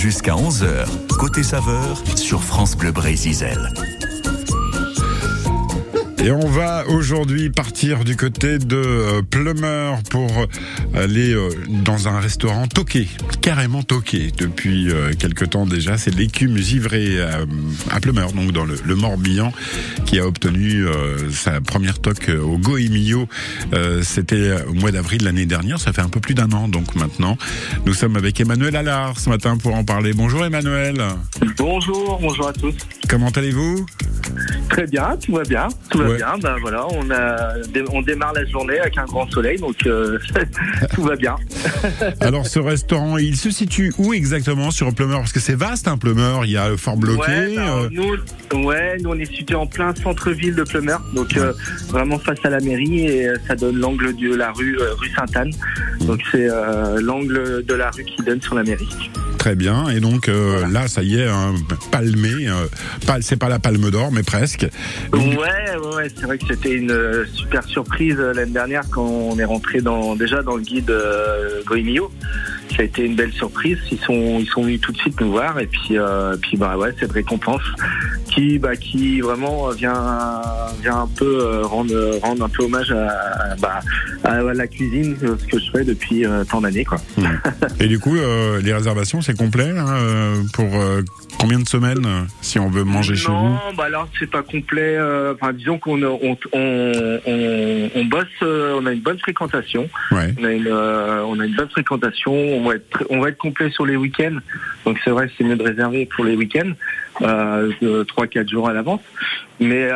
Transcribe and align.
Jusqu'à 0.00 0.32
11h, 0.32 0.86
côté 1.18 1.42
saveur 1.42 2.02
sur 2.16 2.42
France 2.42 2.74
Bleu 2.74 2.90
Brésil. 2.90 3.36
Et 6.22 6.30
on 6.30 6.46
va 6.46 6.86
aujourd'hui 6.86 7.48
partir 7.48 8.04
du 8.04 8.14
côté 8.14 8.58
de 8.58 8.76
euh, 8.76 9.22
Plumeur 9.22 10.02
pour 10.10 10.30
aller 10.94 11.32
euh, 11.32 11.48
dans 11.82 12.08
un 12.08 12.20
restaurant 12.20 12.66
toqué, 12.66 13.08
carrément 13.40 13.82
toqué 13.82 14.30
depuis 14.36 14.90
euh, 14.90 15.14
quelque 15.18 15.46
temps 15.46 15.64
déjà. 15.64 15.96
C'est 15.96 16.14
l'écume 16.14 16.58
givrée 16.58 17.16
à 17.90 18.00
Plumeur, 18.00 18.32
donc 18.32 18.52
dans 18.52 18.66
le, 18.66 18.94
Morbihan, 18.94 19.50
qui 20.04 20.18
a 20.18 20.26
obtenu 20.26 20.84
sa 21.32 21.62
première 21.62 21.98
toque 22.00 22.30
au 22.30 22.58
Goemio. 22.58 23.26
C'était 24.02 24.62
au 24.68 24.74
mois 24.74 24.90
d'avril 24.90 25.24
l'année 25.24 25.46
dernière, 25.46 25.80
ça 25.80 25.92
fait 25.92 26.02
un 26.02 26.08
peu 26.08 26.20
plus 26.20 26.34
d'un 26.34 26.52
an 26.52 26.68
donc 26.68 26.96
maintenant. 26.96 27.38
Nous 27.86 27.94
sommes 27.94 28.16
avec 28.16 28.40
Emmanuel 28.40 28.76
Allard 28.76 29.18
ce 29.18 29.30
matin 29.30 29.56
pour 29.56 29.74
en 29.74 29.84
parler. 29.84 30.12
Bonjour 30.12 30.44
Emmanuel. 30.44 31.02
Bonjour, 31.56 32.18
bonjour 32.20 32.48
à 32.48 32.52
tous. 32.52 32.74
Comment 33.08 33.30
allez-vous? 33.30 33.86
Très 34.68 34.86
bien, 34.86 35.16
tout 35.16 35.32
va 35.32 35.42
bien, 35.42 35.68
tout 35.90 35.98
va 35.98 36.09
bien. 36.16 36.38
Ben 36.40 36.56
voilà, 36.60 36.86
on 36.92 37.10
a, 37.10 37.54
on 37.92 38.02
démarre 38.02 38.32
la 38.32 38.44
journée 38.46 38.78
avec 38.78 38.96
un 38.98 39.04
grand 39.04 39.30
soleil, 39.30 39.58
donc 39.58 39.76
euh, 39.86 40.18
tout 40.94 41.02
va 41.02 41.16
bien. 41.16 41.36
Alors 42.20 42.46
ce 42.46 42.58
restaurant, 42.58 43.18
il 43.18 43.36
se 43.36 43.50
situe 43.50 43.92
où 43.98 44.12
exactement 44.12 44.70
sur 44.70 44.92
Plumeur? 44.94 45.20
Parce 45.20 45.32
que 45.32 45.40
c'est 45.40 45.54
vaste, 45.54 45.88
un 45.88 45.98
Plumeur. 45.98 46.44
Il 46.44 46.52
y 46.52 46.56
a 46.56 46.68
le 46.68 46.76
Fort 46.76 46.96
Bloqué. 46.96 47.20
Ouais, 47.20 47.54
ben, 47.54 47.68
euh. 47.68 47.88
nous, 47.90 48.64
ouais, 48.64 48.96
nous 49.00 49.10
on 49.10 49.18
est 49.18 49.32
situé 49.32 49.54
en 49.54 49.66
plein 49.66 49.94
centre-ville 49.94 50.54
de 50.54 50.62
Plumeur, 50.62 51.02
donc 51.14 51.36
euh, 51.36 51.52
vraiment 51.88 52.18
face 52.18 52.38
à 52.44 52.50
la 52.50 52.60
mairie 52.60 53.06
et 53.06 53.28
ça 53.46 53.54
donne 53.54 53.78
l'angle 53.78 54.14
de 54.16 54.34
la 54.34 54.52
rue 54.52 54.76
rue 54.98 55.10
Sainte-Anne. 55.14 55.52
Donc 56.02 56.20
c'est 56.30 56.48
l'angle 57.00 57.64
de 57.64 57.74
la 57.74 57.90
rue 57.90 58.04
qui 58.04 58.22
donne 58.22 58.40
sur 58.40 58.54
la 58.54 58.62
mairie. 58.62 58.88
Très 59.38 59.54
bien. 59.54 59.88
Et 59.88 60.00
donc 60.00 60.28
là, 60.28 60.88
ça 60.88 61.02
y 61.02 61.18
est, 61.18 61.28
un 61.28 61.54
palmé. 61.90 62.48
c'est 63.20 63.36
pas 63.36 63.48
la 63.48 63.58
Palme 63.58 63.90
d'Or, 63.90 64.10
mais 64.12 64.22
presque. 64.22 64.66
Ouais, 65.12 65.76
ouais, 65.96 65.99
c'est 66.08 66.26
vrai 66.26 66.38
que 66.38 66.46
c'était 66.46 66.74
une 66.74 66.90
euh, 66.90 67.24
super 67.34 67.64
surprise 67.64 68.16
euh, 68.18 68.32
l'année 68.32 68.52
dernière 68.52 68.82
quand 68.90 69.04
on 69.04 69.38
est 69.38 69.44
rentré 69.44 69.80
dans, 69.80 70.16
déjà 70.16 70.42
dans 70.42 70.56
le 70.56 70.62
guide 70.62 70.90
euh, 70.90 71.62
Goemio. 71.66 72.10
Ça 72.70 72.82
a 72.82 72.84
été 72.84 73.04
une 73.04 73.16
belle 73.16 73.32
surprise. 73.32 73.78
Ils 73.90 73.98
sont, 73.98 74.38
ils 74.38 74.46
sont 74.46 74.62
venus 74.62 74.80
tout 74.80 74.92
de 74.92 74.98
suite 74.98 75.20
nous 75.20 75.32
voir 75.32 75.58
et 75.58 75.66
puis, 75.66 75.98
euh, 75.98 76.36
puis 76.40 76.56
bah 76.56 76.76
ouais, 76.76 76.94
cette 76.98 77.12
récompense 77.12 77.62
qui, 78.32 78.58
bah, 78.58 78.76
qui 78.76 79.20
vraiment 79.20 79.70
vient, 79.70 80.32
vient 80.80 80.98
un 80.98 81.08
peu 81.08 81.62
rendre, 81.62 82.18
rendre 82.22 82.44
un 82.44 82.48
peu 82.48 82.62
hommage 82.62 82.92
à, 82.92 83.56
bah, 83.58 83.80
à 84.22 84.40
la 84.40 84.66
cuisine, 84.68 85.16
ce 85.20 85.46
que 85.46 85.58
je 85.58 85.70
fais 85.72 85.84
depuis 85.84 86.24
tant 86.48 86.60
d'années, 86.60 86.84
quoi. 86.84 86.98
Mmh. 87.16 87.26
Et 87.80 87.88
du 87.88 87.98
coup, 87.98 88.14
les 88.14 88.72
réservations, 88.72 89.20
c'est 89.20 89.36
complet 89.36 89.72
hein, 89.76 90.44
pour 90.52 90.68
Combien 91.40 91.58
de 91.58 91.66
semaines 91.66 92.04
euh, 92.04 92.20
si 92.42 92.58
on 92.58 92.68
veut 92.68 92.84
manger 92.84 93.16
chez 93.16 93.28
vous 93.28 93.32
Non, 93.32 93.72
bah 93.74 93.84
alors 93.84 94.08
c'est 94.18 94.30
pas 94.30 94.42
complet. 94.42 94.96
Euh, 94.98 95.32
enfin, 95.34 95.54
disons 95.54 95.78
qu'on 95.78 96.02
on, 96.02 96.36
on, 96.52 98.04
bosse, 98.04 98.26
euh, 98.42 98.78
on 98.78 98.84
a 98.84 98.92
une 98.92 99.00
bonne 99.00 99.18
fréquentation. 99.18 99.88
On, 100.10 100.16
a 100.16 100.52
une, 100.52 100.68
on 100.70 101.40
a 101.40 101.46
une 101.46 101.54
bonne 101.54 101.70
fréquentation. 101.70 102.34
On 102.34 102.68
va 102.68 102.74
être, 102.74 103.06
on 103.08 103.20
va 103.20 103.30
être 103.30 103.38
complet 103.38 103.70
sur 103.70 103.86
les 103.86 103.96
week-ends. 103.96 104.36
Donc 104.84 104.98
c'est 105.02 105.10
vrai, 105.10 105.30
c'est 105.38 105.44
mieux 105.44 105.56
de 105.56 105.62
réserver 105.62 106.04
pour 106.04 106.26
les 106.26 106.36
week-ends, 106.36 106.72
euh, 107.22 107.72
3-4 107.80 108.50
jours 108.50 108.68
à 108.68 108.74
l'avance. 108.74 109.00
Mais 109.60 109.88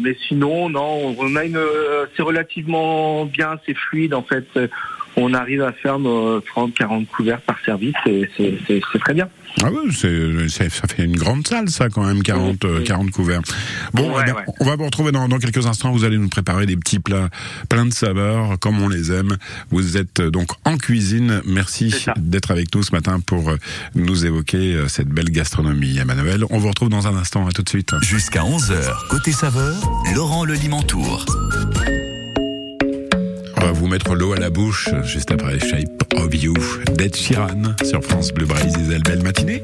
mais 0.00 0.16
sinon, 0.28 0.70
non, 0.70 1.14
on 1.18 1.36
a 1.36 1.44
une, 1.44 1.60
c'est 2.16 2.22
relativement 2.22 3.26
bien, 3.26 3.58
c'est 3.66 3.76
fluide 3.76 4.14
en 4.14 4.22
fait 4.22 4.46
on 5.20 5.34
arrive 5.34 5.62
à 5.62 5.72
faire 5.72 5.98
nos 5.98 6.38
30-40 6.40 7.06
couverts 7.06 7.40
par 7.40 7.58
service 7.64 7.96
et 8.06 8.28
c'est 8.36 8.98
très 9.00 9.14
bien. 9.14 9.28
Ah 9.64 9.70
oui, 9.72 10.48
ça 10.50 10.68
fait 10.68 11.04
une 11.04 11.16
grande 11.16 11.46
salle, 11.46 11.68
ça, 11.68 11.88
quand 11.88 12.04
même, 12.04 12.22
40, 12.22 12.84
40 12.84 13.06
euh, 13.06 13.10
couverts. 13.10 13.42
Bon, 13.92 14.12
eh 14.20 14.32
on 14.60 14.64
va 14.64 14.76
vous 14.76 14.84
retrouver 14.84 15.12
dans, 15.12 15.28
quelques 15.38 15.66
instants. 15.66 15.92
Vous 15.92 16.04
allez 16.04 16.18
nous 16.18 16.28
préparer 16.28 16.66
des 16.66 16.76
petits 16.76 16.98
plats 16.98 17.28
pleins 17.68 17.86
de 17.86 17.92
saveurs, 17.92 18.58
comme 18.58 18.80
on 18.80 18.88
les 18.88 19.12
aime. 19.12 19.36
Vous 19.70 19.96
êtes 19.96 20.20
euh, 20.20 20.30
donc 20.30 20.50
en 20.64 20.76
cuisine. 20.76 21.42
Merci 21.44 21.94
d'être 22.16 22.50
avec 22.50 22.74
nous 22.74 22.82
ce 22.82 22.92
matin 22.92 23.20
pour 23.20 23.50
euh, 23.50 23.56
nous 23.94 24.26
évoquer 24.26 24.84
cette 24.88 25.08
belle 25.08 25.30
gastronomie, 25.30 25.98
Emmanuel. 25.98 26.44
On 26.50 26.58
vous 26.58 26.68
retrouve 26.68 26.88
dans 26.88 27.06
un 27.06 27.16
instant. 27.16 27.46
À 27.46 27.52
tout 27.52 27.62
de 27.62 27.68
suite. 27.68 27.92
Jusqu'à 28.02 28.42
11h, 28.42 29.08
côté 29.08 29.32
saveur, 29.32 29.74
Laurent 30.14 30.44
Le 30.44 30.54
Limantour 30.54 31.24
vous 33.72 33.86
mettre 33.86 34.14
l'eau 34.14 34.32
à 34.32 34.36
la 34.36 34.50
bouche 34.50 34.88
juste 35.04 35.30
après 35.30 35.58
Shape 35.58 36.02
of 36.16 36.34
You 36.34 36.54
d'Ed 36.96 37.14
Sheeran 37.16 37.74
sur 37.84 38.02
France 38.02 38.32
Bleu. 38.32 38.46
Belle 39.04 39.22
matinée. 39.22 39.62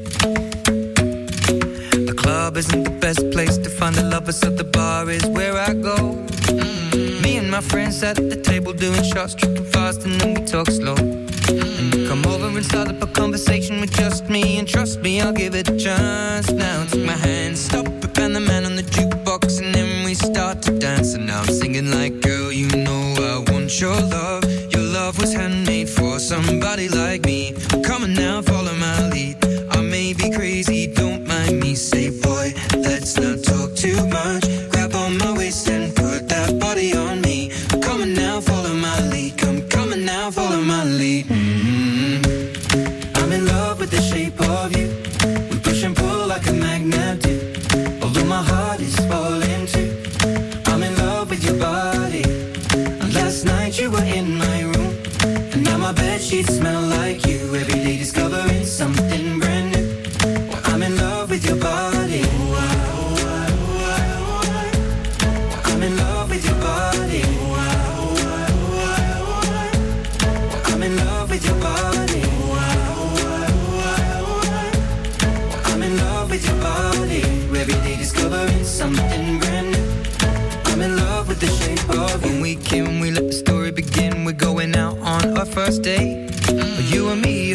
The 1.93 2.13
club 2.15 2.57
isn't 2.57 2.83
the 2.83 2.91
best 2.99 3.29
place 3.31 3.57
to 3.57 3.69
find 3.69 3.95
the 3.95 4.03
lovers, 4.03 4.37
so 4.37 4.49
the 4.49 4.63
bar 4.63 5.09
is 5.09 5.25
where 5.25 5.57
I 5.57 5.73
go. 5.73 5.95
Mm-hmm. 5.95 7.21
Me 7.21 7.37
and 7.37 7.49
my 7.49 7.61
friends 7.61 8.03
at 8.03 8.15
the 8.15 8.35
table 8.35 8.73
doing 8.73 9.03
shots, 9.03 9.35
tripping 9.35 9.65
fast, 9.65 10.05
and 10.05 10.19
then 10.19 10.33
we 10.35 10.41
talk 10.45 10.69
slow. 10.69 10.95
Mm-hmm. 10.95 12.07
Come 12.07 12.25
over 12.27 12.47
and 12.47 12.65
start 12.65 12.89
up 12.89 13.01
a 13.01 13.07
conversation 13.07 13.79
with 13.81 13.91
just 13.91 14.29
me, 14.29 14.57
and 14.59 14.67
trust 14.67 15.01
me, 15.01 15.21
I'll 15.21 15.33
give 15.33 15.55
it 15.55 15.69
a 15.69 15.77
chance. 15.77 16.51
Now 16.51 16.85
take 16.85 17.05
my 17.05 17.13
hand, 17.13 17.57
stop 17.57 17.87
it, 17.87 18.19
and 18.19 18.35
the 18.35 18.39
man 18.39 18.65
on 18.65 18.75
the 18.75 18.83
jukebox, 18.83 19.61
and 19.61 19.73
then 19.73 20.05
we 20.05 20.13
start 20.13 20.61
to 20.63 20.71
dance. 20.79 21.13
And 21.13 21.27
now 21.27 21.41
I'm 21.41 21.53
singing 21.53 21.91
like, 21.91 22.21
girl, 22.21 22.51
you 22.51 22.67
know 22.67 23.04
your 23.69 23.95
love. 23.95 24.43
Your 24.71 24.83
love 24.83 25.19
was 25.19 25.33
handmade 25.33 25.89
for 25.89 26.19
somebody 26.19 26.87
like 26.87 27.25
me. 27.25 27.53
Come 27.83 28.03
on 28.03 28.13
now, 28.13 28.41
follow 28.41 28.73
my 28.75 29.09
lead. 29.09 29.37
I 29.71 29.81
may 29.81 30.13
be 30.13 30.29
crazy, 30.31 30.87
don't 30.87 31.27
mind 31.27 31.59
me. 31.59 31.75
Say, 31.75 32.09
boy, 32.21 32.53
let's 32.75 33.17
not 33.17 33.44
sheets 56.35 56.57
smell 56.57 56.81
like 56.81 57.25
you. 57.27 57.39
Every 57.55 57.79
day 57.79 57.84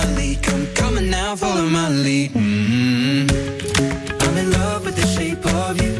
my 0.00 0.14
lead. 0.16 0.42
Come, 0.42 0.66
come 0.74 0.96
on 0.98 1.10
now, 1.10 1.36
follow 1.36 1.68
my 1.68 1.88
lead. 1.88 2.30
Mm-hmm. 2.32 3.26
I'm 4.22 4.36
in 4.38 4.50
love 4.50 4.84
with 4.84 4.96
the 4.96 5.06
shape 5.16 5.44
of 5.60 5.80
you. 5.82 5.92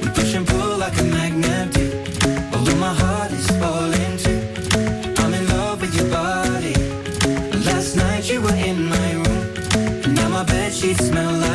We 0.00 0.08
push 0.16 0.34
and 0.34 0.46
pull 0.46 0.78
like 0.78 0.98
a 1.00 1.04
magnet 1.04 1.72
do. 1.74 1.86
Although 2.54 2.80
my 2.86 2.94
heart 3.02 3.30
is 3.32 3.48
falling 3.60 4.14
too. 4.24 4.40
I'm 5.22 5.32
in 5.34 5.46
love 5.48 5.80
with 5.80 5.94
your 5.98 6.10
body. 6.10 6.74
Last 7.68 7.96
night 7.96 8.24
you 8.30 8.40
were 8.40 8.58
in 8.70 8.78
my 8.94 9.10
room. 9.22 10.14
Now 10.14 10.28
my 10.28 10.44
bed 10.44 10.72
sheets 10.72 11.06
smell 11.08 11.32
like 11.32 11.45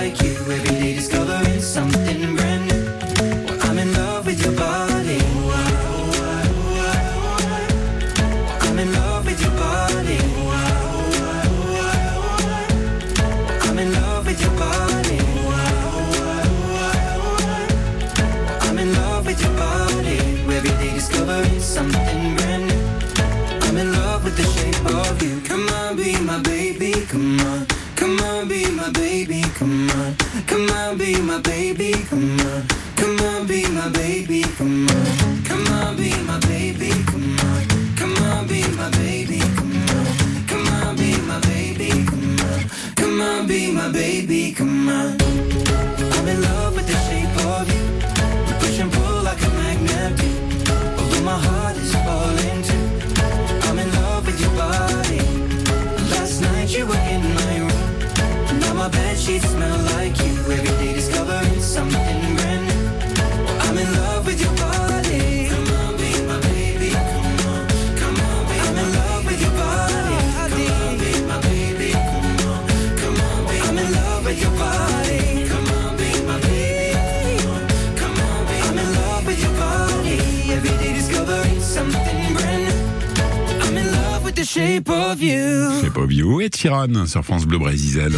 the 84.42 84.46
shape 84.46 84.90
of 84.90 85.22
you. 85.22 85.70
C'est 85.82 85.94
pas 85.94 86.06
vieux 86.06 86.42
et 86.42 86.50
Tyrann 86.50 87.06
sur 87.06 87.24
France 87.24 87.46
Bleu 87.46 87.60
Brésil. 87.60 88.12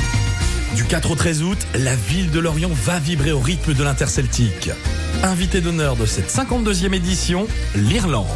Du 0.76 0.86
4 0.86 1.12
au 1.12 1.16
13 1.16 1.44
août, 1.44 1.58
la 1.76 1.96
ville 1.96 2.32
de 2.32 2.40
Lorient 2.40 2.70
va 2.72 3.00
vibrer 3.00 3.32
au 3.32 3.40
rythme 3.40 3.74
de 3.74 3.84
l'interceltique. 3.84 4.70
Invité 5.24 5.62
d'honneur 5.62 5.96
de 5.96 6.06
cette 6.06 6.32
52e 6.32 6.94
édition, 6.94 7.48
l'Irlande. 7.76 8.28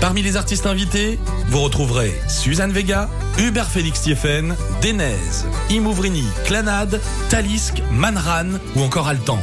Parmi 0.00 0.22
les 0.22 0.36
artistes 0.36 0.66
invités, 0.66 1.18
vous 1.48 1.60
retrouverez 1.60 2.12
Suzanne 2.28 2.72
Vega, 2.72 3.08
Hubert 3.38 3.70
Félix 3.70 4.02
Thieffen, 4.02 4.54
Denez, 4.82 5.44
Imouvrini, 5.70 6.24
Clanade, 6.44 7.00
Talisk, 7.28 7.82
Manran 7.92 8.58
ou 8.76 8.82
encore 8.82 9.08
Altan. 9.08 9.40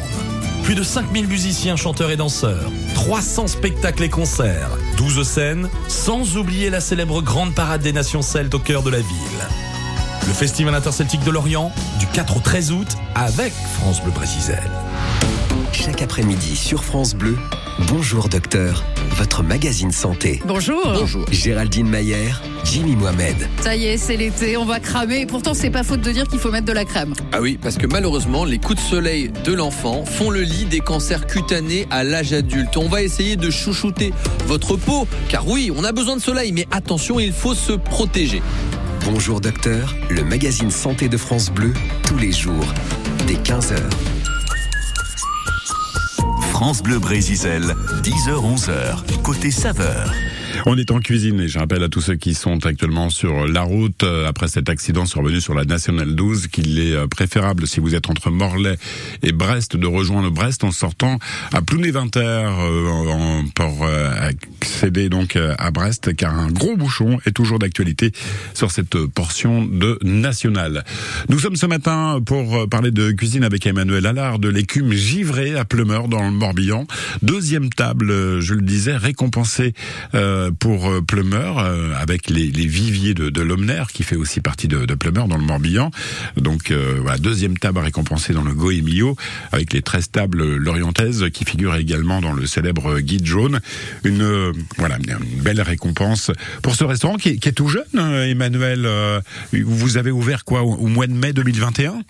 Plus 0.63 0.75
de 0.75 0.83
5000 0.83 1.27
musiciens, 1.27 1.75
chanteurs 1.75 2.11
et 2.11 2.17
danseurs, 2.17 2.71
300 2.93 3.47
spectacles 3.47 4.03
et 4.03 4.09
concerts, 4.09 4.69
12 4.97 5.23
scènes, 5.27 5.69
sans 5.87 6.37
oublier 6.37 6.69
la 6.69 6.79
célèbre 6.79 7.21
Grande 7.21 7.53
Parade 7.53 7.81
des 7.81 7.93
Nations 7.93 8.21
Celtes 8.21 8.53
au 8.53 8.59
cœur 8.59 8.83
de 8.83 8.89
la 8.89 8.99
ville. 8.99 9.07
Le 10.27 10.33
Festival 10.33 10.75
interceltique 10.75 11.23
de 11.23 11.31
Lorient, 11.31 11.71
du 11.99 12.05
4 12.07 12.37
au 12.37 12.39
13 12.39 12.71
août, 12.71 12.87
avec 13.15 13.53
France 13.79 14.01
Bleu 14.03 14.11
Brésil. 14.11 14.55
Chaque 15.73 16.01
après-midi 16.01 16.55
sur 16.55 16.83
France 16.83 17.15
Bleu, 17.15 17.37
Bonjour 17.79 18.29
Docteur, 18.29 18.83
votre 19.17 19.43
magazine 19.43 19.91
santé. 19.91 20.41
Bonjour. 20.45 20.81
Bonjour. 20.93 21.25
Géraldine 21.31 21.87
Mayer, 21.87 22.31
Jimmy 22.63 22.95
Mohamed. 22.95 23.35
Ça 23.61 23.75
y 23.75 23.85
est, 23.85 23.97
c'est 23.97 24.17
l'été, 24.17 24.57
on 24.57 24.65
va 24.65 24.79
cramer. 24.79 25.21
Et 25.21 25.25
pourtant, 25.25 25.53
c'est 25.53 25.69
pas 25.69 25.83
faute 25.83 26.01
de 26.01 26.11
dire 26.11 26.27
qu'il 26.27 26.39
faut 26.39 26.51
mettre 26.51 26.65
de 26.65 26.73
la 26.73 26.85
crème. 26.85 27.13
Ah 27.31 27.41
oui, 27.41 27.57
parce 27.61 27.77
que 27.77 27.87
malheureusement, 27.87 28.45
les 28.45 28.59
coups 28.59 28.81
de 28.81 28.87
soleil 28.87 29.31
de 29.43 29.53
l'enfant 29.53 30.05
font 30.05 30.29
le 30.29 30.41
lit 30.41 30.65
des 30.65 30.79
cancers 30.79 31.25
cutanés 31.27 31.87
à 31.89 32.03
l'âge 32.03 32.33
adulte. 32.33 32.77
On 32.77 32.87
va 32.87 33.01
essayer 33.01 33.35
de 33.35 33.49
chouchouter 33.49 34.13
votre 34.45 34.75
peau, 34.75 35.07
car 35.29 35.47
oui, 35.47 35.71
on 35.75 35.83
a 35.83 35.91
besoin 35.91 36.15
de 36.15 36.21
soleil, 36.21 36.51
mais 36.51 36.67
attention, 36.71 37.19
il 37.19 37.33
faut 37.33 37.55
se 37.55 37.73
protéger. 37.73 38.41
Bonjour 39.05 39.41
Docteur, 39.41 39.95
le 40.09 40.23
magazine 40.23 40.71
santé 40.71 41.09
de 41.09 41.17
France 41.17 41.49
Bleu, 41.49 41.73
tous 42.03 42.17
les 42.17 42.31
jours, 42.31 42.73
dès 43.25 43.33
15h. 43.33 43.75
France 46.61 46.83
Bleu 46.83 46.99
Brésil, 46.99 47.73
10h-11h, 48.03 49.23
côté 49.23 49.49
saveur. 49.49 50.13
On 50.65 50.77
est 50.77 50.91
en 50.91 50.99
cuisine 50.99 51.39
et 51.39 51.47
je 51.47 51.57
rappelle 51.57 51.81
à 51.81 51.89
tous 51.89 52.01
ceux 52.01 52.15
qui 52.15 52.35
sont 52.35 52.65
actuellement 52.65 53.09
sur 53.09 53.47
la 53.47 53.63
route 53.63 54.03
euh, 54.03 54.27
après 54.27 54.47
cet 54.47 54.69
accident 54.69 55.05
survenu 55.05 55.41
sur 55.41 55.55
la 55.55 55.65
Nationale 55.65 56.13
12 56.13 56.47
qu'il 56.47 56.79
est 56.79 56.93
euh, 56.93 57.07
préférable 57.07 57.65
si 57.65 57.79
vous 57.79 57.95
êtes 57.95 58.09
entre 58.09 58.29
Morlaix 58.29 58.77
et 59.23 59.31
Brest 59.31 59.75
de 59.75 59.87
rejoindre 59.87 60.29
Brest 60.29 60.63
en 60.63 60.71
sortant 60.71 61.17
à 61.51 61.61
Plouné 61.61 61.89
20 61.89 62.17
euh, 62.17 63.41
pour 63.55 63.87
accéder 63.87 65.09
donc 65.09 65.35
à 65.35 65.71
Brest 65.71 66.15
car 66.15 66.37
un 66.37 66.51
gros 66.51 66.75
bouchon 66.77 67.19
est 67.25 67.31
toujours 67.31 67.57
d'actualité 67.57 68.11
sur 68.53 68.71
cette 68.71 68.97
portion 69.07 69.65
de 69.65 69.97
Nationale. 70.03 70.83
Nous 71.29 71.39
sommes 71.39 71.55
ce 71.55 71.65
matin 71.65 72.19
pour 72.25 72.67
parler 72.69 72.91
de 72.91 73.11
cuisine 73.11 73.43
avec 73.43 73.65
Emmanuel 73.65 74.05
Allard 74.05 74.39
de 74.39 74.49
l'écume 74.49 74.91
givrée 74.91 75.55
à 75.55 75.65
Pleumeur 75.65 76.07
dans 76.07 76.23
le 76.23 76.31
Morbihan. 76.31 76.85
Deuxième 77.21 77.69
table, 77.69 78.39
je 78.41 78.53
le 78.53 78.61
disais, 78.61 78.95
récompensée 78.95 79.73
euh, 80.13 80.50
pour 80.59 80.89
euh, 80.89 81.01
Pleumeur 81.01 81.59
euh, 81.59 81.93
avec 81.95 82.29
les, 82.29 82.47
viviers 82.47 83.13
de, 83.13 83.41
Lomner 83.41 83.83
qui 83.93 84.03
fait 84.03 84.15
aussi 84.15 84.41
partie 84.41 84.67
de, 84.67 84.85
de 84.85 84.93
Pleumeur 84.93 85.27
dans 85.27 85.37
le 85.37 85.43
Morbihan. 85.43 85.91
Donc 86.37 86.71
euh, 86.71 86.99
voilà, 87.01 87.17
deuxième 87.17 87.57
table 87.57 87.79
récompensée 87.79 88.33
dans 88.33 88.43
le 88.43 88.53
Goemio 88.53 89.15
avec 89.51 89.73
les 89.73 89.81
13 89.81 90.11
tables 90.11 90.55
lorientaises 90.55 91.25
qui 91.33 91.45
figurent 91.45 91.75
également 91.75 92.21
dans 92.21 92.33
le 92.33 92.45
célèbre 92.45 92.99
guide 92.99 93.25
jaune. 93.25 93.59
Une 94.03 94.51
voilà 94.77 94.97
une 94.97 95.41
belle 95.41 95.61
récompense 95.61 96.31
pour 96.61 96.75
ce 96.75 96.83
restaurant 96.83 97.15
qui 97.15 97.29
est, 97.29 97.51
tout 97.51 97.67
jeune. 97.67 97.83
euh, 97.97 98.27
Emmanuel, 98.27 98.87
vous 99.53 99.97
avez 99.97 100.11
ouvert 100.11 100.45
quoi 100.45 100.61
au 100.61 100.87
mois 100.87 101.07
de 101.07 101.13
mai 101.13 101.33
2021 101.33 102.01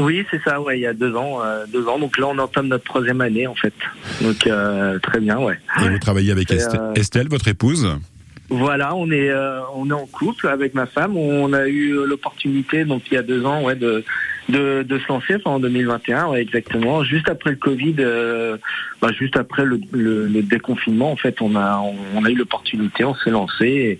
Oui, 0.00 0.24
c'est 0.30 0.42
ça, 0.42 0.60
ouais, 0.60 0.78
il 0.78 0.82
y 0.82 0.86
a 0.86 0.94
deux 0.94 1.14
ans, 1.14 1.40
euh, 1.44 1.66
deux 1.72 1.86
ans. 1.86 1.98
Donc 1.98 2.18
là, 2.18 2.26
on 2.28 2.38
entame 2.38 2.68
notre 2.68 2.84
troisième 2.84 3.20
année, 3.20 3.46
en 3.46 3.54
fait. 3.54 3.74
Donc 4.22 4.46
euh, 4.46 4.98
très 4.98 5.20
bien, 5.20 5.38
ouais. 5.38 5.58
et 5.84 5.88
vous 5.88 5.98
travaillez 5.98 6.32
avec 6.32 6.50
Et, 6.50 6.54
Est- 6.56 6.74
euh, 6.74 6.94
Estelle, 6.94 7.28
votre 7.28 7.48
épouse. 7.48 7.86
Voilà, 8.52 8.96
on 8.96 9.08
est, 9.12 9.30
euh, 9.30 9.60
on 9.76 9.88
est 9.90 9.94
en 9.94 10.06
couple 10.06 10.48
avec 10.48 10.74
ma 10.74 10.86
femme. 10.86 11.16
On 11.16 11.52
a 11.52 11.68
eu 11.68 11.92
l'opportunité, 12.04 12.84
donc 12.84 13.02
il 13.10 13.14
y 13.14 13.16
a 13.16 13.22
deux 13.22 13.44
ans, 13.44 13.62
ouais, 13.62 13.76
de, 13.76 14.02
de, 14.48 14.82
de 14.82 14.98
se 14.98 15.06
lancer, 15.08 15.36
enfin, 15.36 15.50
en 15.52 15.60
2021, 15.60 16.26
ouais, 16.30 16.42
exactement. 16.42 17.04
Juste 17.04 17.28
après 17.28 17.50
le 17.50 17.56
Covid, 17.56 17.94
euh, 18.00 18.56
bah, 19.00 19.10
juste 19.12 19.36
après 19.36 19.64
le, 19.64 19.80
le, 19.92 20.26
le 20.26 20.42
déconfinement, 20.42 21.12
en 21.12 21.16
fait, 21.16 21.40
on 21.40 21.54
a, 21.54 21.80
on, 22.16 22.24
a 22.24 22.30
eu 22.30 22.34
l'opportunité, 22.34 23.04
on 23.04 23.14
s'est 23.14 23.30
lancé. 23.30 23.66
Et, 23.66 23.98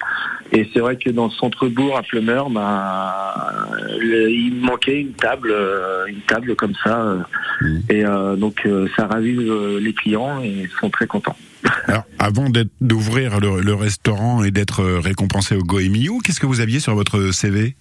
et 0.52 0.68
c'est 0.72 0.80
vrai 0.80 0.96
que 0.96 1.10
dans 1.10 1.26
le 1.26 1.30
centre-bourg 1.32 1.96
à 1.96 2.02
Pleumeur, 2.02 2.50
bah, 2.50 3.68
il 4.02 4.54
manquait 4.60 5.00
une 5.00 5.12
table, 5.12 5.50
euh, 5.52 6.06
une 6.06 6.20
table 6.22 6.54
comme 6.56 6.74
ça. 6.82 7.00
euh, 7.02 7.18
Mhm. 7.62 7.82
Et 7.90 8.06
euh, 8.06 8.36
donc 8.36 8.66
ça 8.96 9.06
ravive 9.06 9.52
les 9.80 9.92
clients 9.92 10.42
et 10.42 10.48
ils 10.48 10.70
sont 10.80 10.88
très 10.88 11.06
contents. 11.06 11.36
Alors, 11.86 12.04
avant 12.18 12.46
d'ouvrir 12.80 13.38
le, 13.38 13.60
le 13.60 13.74
restaurant 13.74 14.42
et 14.42 14.50
d'être 14.50 14.82
récompensé 14.82 15.56
au 15.56 15.62
Goemio, 15.62 16.20
qu'est-ce 16.24 16.40
que 16.40 16.46
vous 16.46 16.60
aviez 16.60 16.80
sur 16.80 16.94
votre 16.94 17.32
CV 17.32 17.76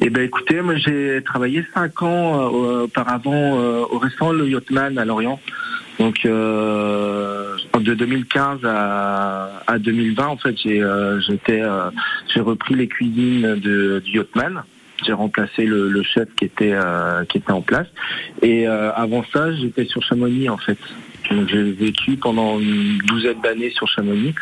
Eh 0.00 0.10
ben 0.10 0.22
écoutez, 0.22 0.60
moi 0.60 0.76
j'ai 0.76 1.22
travaillé 1.24 1.64
cinq 1.72 2.02
ans 2.02 2.40
euh, 2.40 2.84
auparavant 2.84 3.58
euh, 3.58 3.84
au 3.90 3.98
restaurant 3.98 4.32
Le 4.32 4.48
Yachtman 4.48 4.98
à 4.98 5.04
Lorient. 5.04 5.40
Donc 5.98 6.26
euh, 6.26 7.56
de 7.80 7.94
2015 7.94 8.60
à, 8.64 9.62
à 9.66 9.78
2020 9.78 10.26
en 10.26 10.36
fait 10.36 10.56
j'ai 10.58 10.82
j'étais 11.26 11.62
j'ai 12.32 12.40
repris 12.40 12.74
les 12.74 12.88
cuisines 12.88 13.56
de, 13.56 14.00
du 14.04 14.18
Yachtman. 14.18 14.64
J'ai 15.04 15.12
remplacé 15.12 15.64
le, 15.64 15.88
le 15.88 16.02
chef 16.02 16.28
qui 16.36 16.44
était 16.46 16.74
qui 17.28 17.38
était 17.38 17.52
en 17.52 17.62
place. 17.62 17.86
Et 18.42 18.66
avant 18.66 19.24
ça 19.32 19.52
j'étais 19.54 19.84
sur 19.84 20.02
Chamonix 20.02 20.48
en 20.48 20.58
fait. 20.58 20.78
Donc 21.30 21.48
j'ai 21.48 21.72
vécu 21.72 22.16
pendant 22.16 22.58
une 22.60 22.98
douzaine 22.98 23.40
d'années 23.42 23.70
sur 23.70 23.88
Chamonix. 23.88 24.34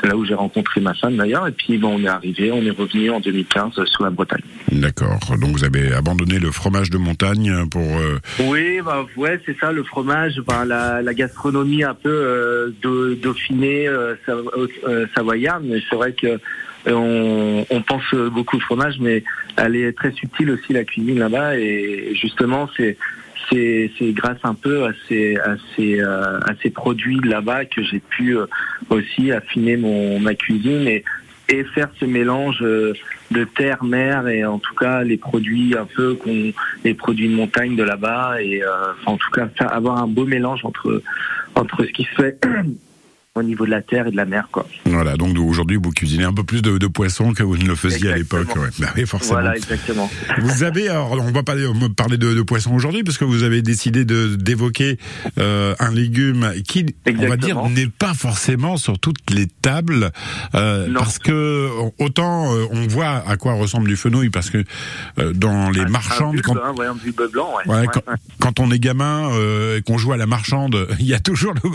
C'est 0.00 0.06
là 0.08 0.16
où 0.16 0.24
j'ai 0.24 0.34
rencontré 0.34 0.80
ma 0.80 0.94
femme 0.94 1.16
d'ailleurs. 1.16 1.46
Et 1.48 1.52
puis 1.52 1.78
bon, 1.78 1.96
on 1.98 2.04
est 2.04 2.08
arrivé, 2.08 2.52
on 2.52 2.62
est 2.62 2.70
revenu 2.70 3.10
en 3.10 3.20
2015 3.20 3.72
sur 3.86 4.04
la 4.04 4.10
Bretagne. 4.10 4.42
D'accord. 4.72 5.18
Donc 5.40 5.50
vous 5.56 5.64
avez 5.64 5.92
abandonné 5.92 6.38
le 6.38 6.50
fromage 6.50 6.90
de 6.90 6.98
montagne 6.98 7.52
pour... 7.70 7.82
euh, 7.82 8.18
Oui, 8.40 8.80
bah 8.84 9.06
ouais, 9.16 9.40
c'est 9.46 9.58
ça, 9.58 9.72
le 9.72 9.82
fromage, 9.82 10.40
bah, 10.46 10.64
la, 10.64 11.02
la 11.02 11.14
gastronomie 11.14 11.84
un 11.84 11.94
peu 11.94 12.10
euh, 12.10 12.70
de- 12.82 13.14
dauphinée, 13.20 13.88
euh, 13.88 14.14
euh, 14.28 15.06
savoyarde, 15.14 15.64
mais 15.66 15.80
c'est 15.88 15.96
vrai 15.96 16.12
que 16.12 16.26
euh, 16.26 16.92
on, 16.92 17.66
on 17.70 17.82
pense 17.82 18.14
beaucoup 18.32 18.56
au 18.58 18.60
fromage, 18.60 18.94
mais 19.00 19.24
elle 19.56 19.74
est 19.76 19.92
très 19.96 20.12
subtile 20.12 20.50
aussi 20.52 20.72
la 20.72 20.84
cuisine 20.84 21.18
là-bas, 21.18 21.56
et 21.58 22.12
justement 22.14 22.68
c'est 22.76 22.96
c'est 23.50 24.12
grâce 24.12 24.38
un 24.42 24.54
peu 24.54 24.84
à 24.84 24.90
ces 25.08 25.36
à 25.36 25.56
ces 25.74 26.00
euh, 26.00 26.38
à 26.40 26.52
ces 26.62 26.70
produits 26.70 27.20
là-bas 27.24 27.64
que 27.64 27.82
j'ai 27.82 28.00
pu 28.00 28.36
euh, 28.36 28.46
aussi 28.90 29.32
affiner 29.32 29.76
mon 29.76 30.18
ma 30.20 30.34
cuisine 30.34 30.86
et 30.86 31.04
et 31.48 31.64
faire 31.64 31.88
ce 32.00 32.04
mélange 32.04 32.58
euh, 32.62 32.92
de 33.30 33.44
terre, 33.44 33.84
mer 33.84 34.28
et 34.28 34.44
en 34.44 34.58
tout 34.58 34.74
cas 34.74 35.02
les 35.02 35.16
produits 35.16 35.76
un 35.78 35.84
peu 35.84 36.14
qu'on 36.14 36.52
les 36.84 36.94
produits 36.94 37.28
de 37.28 37.34
montagne 37.34 37.76
de 37.76 37.82
là-bas 37.82 38.42
et 38.42 38.62
euh, 38.62 38.68
en 39.06 39.16
tout 39.16 39.30
cas 39.30 39.48
avoir 39.66 39.98
un 39.98 40.08
beau 40.08 40.24
mélange 40.24 40.64
entre 40.64 41.02
entre 41.54 41.84
ce 41.84 41.92
qui 41.92 42.04
se 42.04 42.22
fait 42.22 42.40
au 43.40 43.42
niveau 43.42 43.66
de 43.66 43.70
la 43.70 43.82
terre 43.82 44.06
et 44.06 44.10
de 44.10 44.16
la 44.16 44.24
mer, 44.24 44.48
quoi. 44.50 44.66
Voilà, 44.86 45.16
donc 45.16 45.36
aujourd'hui 45.38 45.76
vous 45.82 45.90
cuisinez 45.90 46.24
un 46.24 46.32
peu 46.32 46.44
plus 46.44 46.62
de, 46.62 46.78
de 46.78 46.86
poissons 46.86 47.32
que 47.32 47.42
vous 47.42 47.56
ne 47.56 47.66
le 47.66 47.74
faisiez 47.74 48.12
à 48.12 48.16
l'époque. 48.16 48.54
Ouais. 48.56 48.68
Bah 48.78 48.88
oui, 48.96 49.06
forcément. 49.06 49.34
Voilà, 49.40 49.56
exactement. 49.56 50.10
Vous 50.40 50.62
avez, 50.62 50.88
alors 50.88 51.12
on 51.12 51.30
va 51.32 51.42
pas 51.42 51.54
me 51.54 51.88
parler 51.88 52.18
de, 52.18 52.34
de 52.34 52.42
poissons 52.42 52.72
aujourd'hui 52.74 53.02
parce 53.02 53.18
que 53.18 53.24
vous 53.24 53.42
avez 53.42 53.62
décidé 53.62 54.04
d'évoquer 54.04 54.98
euh, 55.38 55.74
un 55.78 55.90
légume 55.92 56.52
qui, 56.66 56.86
on 57.06 57.26
va 57.28 57.36
dire, 57.36 57.62
n'est 57.68 57.86
pas 57.88 58.14
forcément 58.14 58.76
sur 58.76 58.98
toutes 58.98 59.30
les 59.30 59.46
tables, 59.46 60.10
euh, 60.54 60.92
parce 60.94 61.18
que 61.18 61.68
autant 61.98 62.54
euh, 62.54 62.64
on 62.70 62.86
voit 62.86 63.22
à 63.26 63.36
quoi 63.36 63.54
ressemble 63.54 63.88
du 63.88 63.96
fenouil, 63.96 64.30
parce 64.30 64.50
que 64.50 64.64
dans 65.34 65.70
les 65.70 65.80
Un- 65.80 65.86
un 65.86 65.88
marchandes, 65.88 66.32
bulbe, 66.32 66.44
quand, 66.44 66.56
hein, 66.56 66.74
ouais, 66.76 66.86
un 66.86 66.94
bulbe 66.94 67.30
blanc, 67.32 67.50
ouais. 67.56 67.72
Ouais, 67.72 67.80
Ouais, 67.80 68.02
quand, 68.40 68.60
on 68.60 68.70
est 68.70 68.78
gamin 68.78 69.30
et 69.76 69.82
qu'on 69.82 69.98
joue 69.98 70.12
à 70.12 70.16
la 70.16 70.26
marchande, 70.26 70.88
il 71.00 71.06
y 71.06 71.14
a 71.14 71.20
toujours 71.20 71.54
le, 71.62 71.70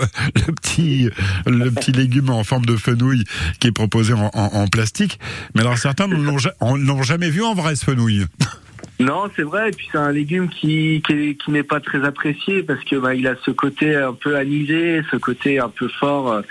le 0.47 0.53
petit 0.53 1.09
le 1.51 1.71
petit 1.71 1.91
légume 1.91 2.29
en 2.29 2.43
forme 2.43 2.65
de 2.65 2.75
fenouil 2.75 3.23
qui 3.59 3.67
est 3.67 3.71
proposé 3.71 4.13
en, 4.13 4.29
en- 4.33 4.67
plastique. 4.67 5.19
Mais 5.55 5.61
alors 5.61 5.77
certains 5.77 6.07
ne 6.07 6.15
l'ont 6.15 7.03
jamais 7.03 7.29
vu 7.29 7.43
en 7.43 7.53
vrai 7.53 7.75
ce 7.75 7.85
fenouil. 7.85 8.25
Non, 8.99 9.23
c'est 9.35 9.41
vrai. 9.41 9.69
Et 9.69 9.71
puis 9.71 9.87
c'est 9.91 9.97
un 9.97 10.11
légume 10.11 10.47
qui 10.49 11.01
qui, 11.07 11.35
qui 11.35 11.51
n'est 11.51 11.63
pas 11.63 11.79
très 11.79 12.03
apprécié 12.03 12.61
parce 12.63 12.83
que 12.83 12.95
bah, 12.97 13.15
il 13.15 13.27
a 13.27 13.35
ce 13.43 13.51
côté 13.51 13.95
un 13.95 14.13
peu 14.13 14.37
anisé, 14.37 15.01
ce 15.11 15.17
côté 15.17 15.59
un 15.59 15.69
peu 15.69 15.87
fort 15.99 16.31
euh, 16.31 16.41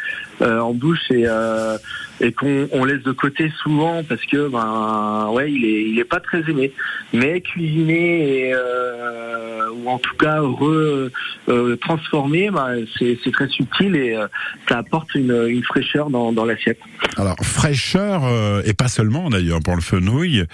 en 0.41 0.73
bouche 0.73 1.11
et 1.11 1.25
euh, 1.27 1.77
et 2.23 2.33
qu'on 2.33 2.69
on 2.73 2.85
laisse 2.85 3.03
de 3.03 3.13
côté 3.13 3.51
souvent 3.63 4.03
parce 4.05 4.25
que 4.27 4.49
ben 4.49 5.31
ouais, 5.33 5.51
il 5.51 5.65
est 5.65 5.91
il 5.91 5.99
est 5.99 6.05
pas 6.05 6.21
très 6.21 6.41
aimé. 6.51 6.73
Mais 7.13 7.41
cuisiné 7.41 8.49
et, 8.49 8.55
euh, 8.55 9.69
ou 9.75 9.89
en 9.89 9.99
tout 9.99 10.15
cas 10.17 10.41
re, 10.41 11.11
euh, 11.49 11.77
transformé, 11.77 12.51
bah, 12.51 12.69
c'est 12.99 13.33
très 13.33 13.49
subtil 13.49 13.97
et 13.97 14.15
euh, 14.15 14.27
ça 14.69 14.79
apporte 14.79 15.15
une, 15.15 15.47
une 15.49 15.63
fraîcheur 15.65 16.11
dans 16.11 16.33
dans 16.33 16.45
l'assiette. 16.45 16.79
Alors 17.17 17.37
fraîcheur 17.43 18.25
euh, 18.25 18.63
et 18.65 18.75
pas 18.75 18.89
seulement 18.89 19.31
d'ailleurs 19.31 19.61
pour 19.61 19.75
le 19.75 19.83
fenouil, 19.83 20.45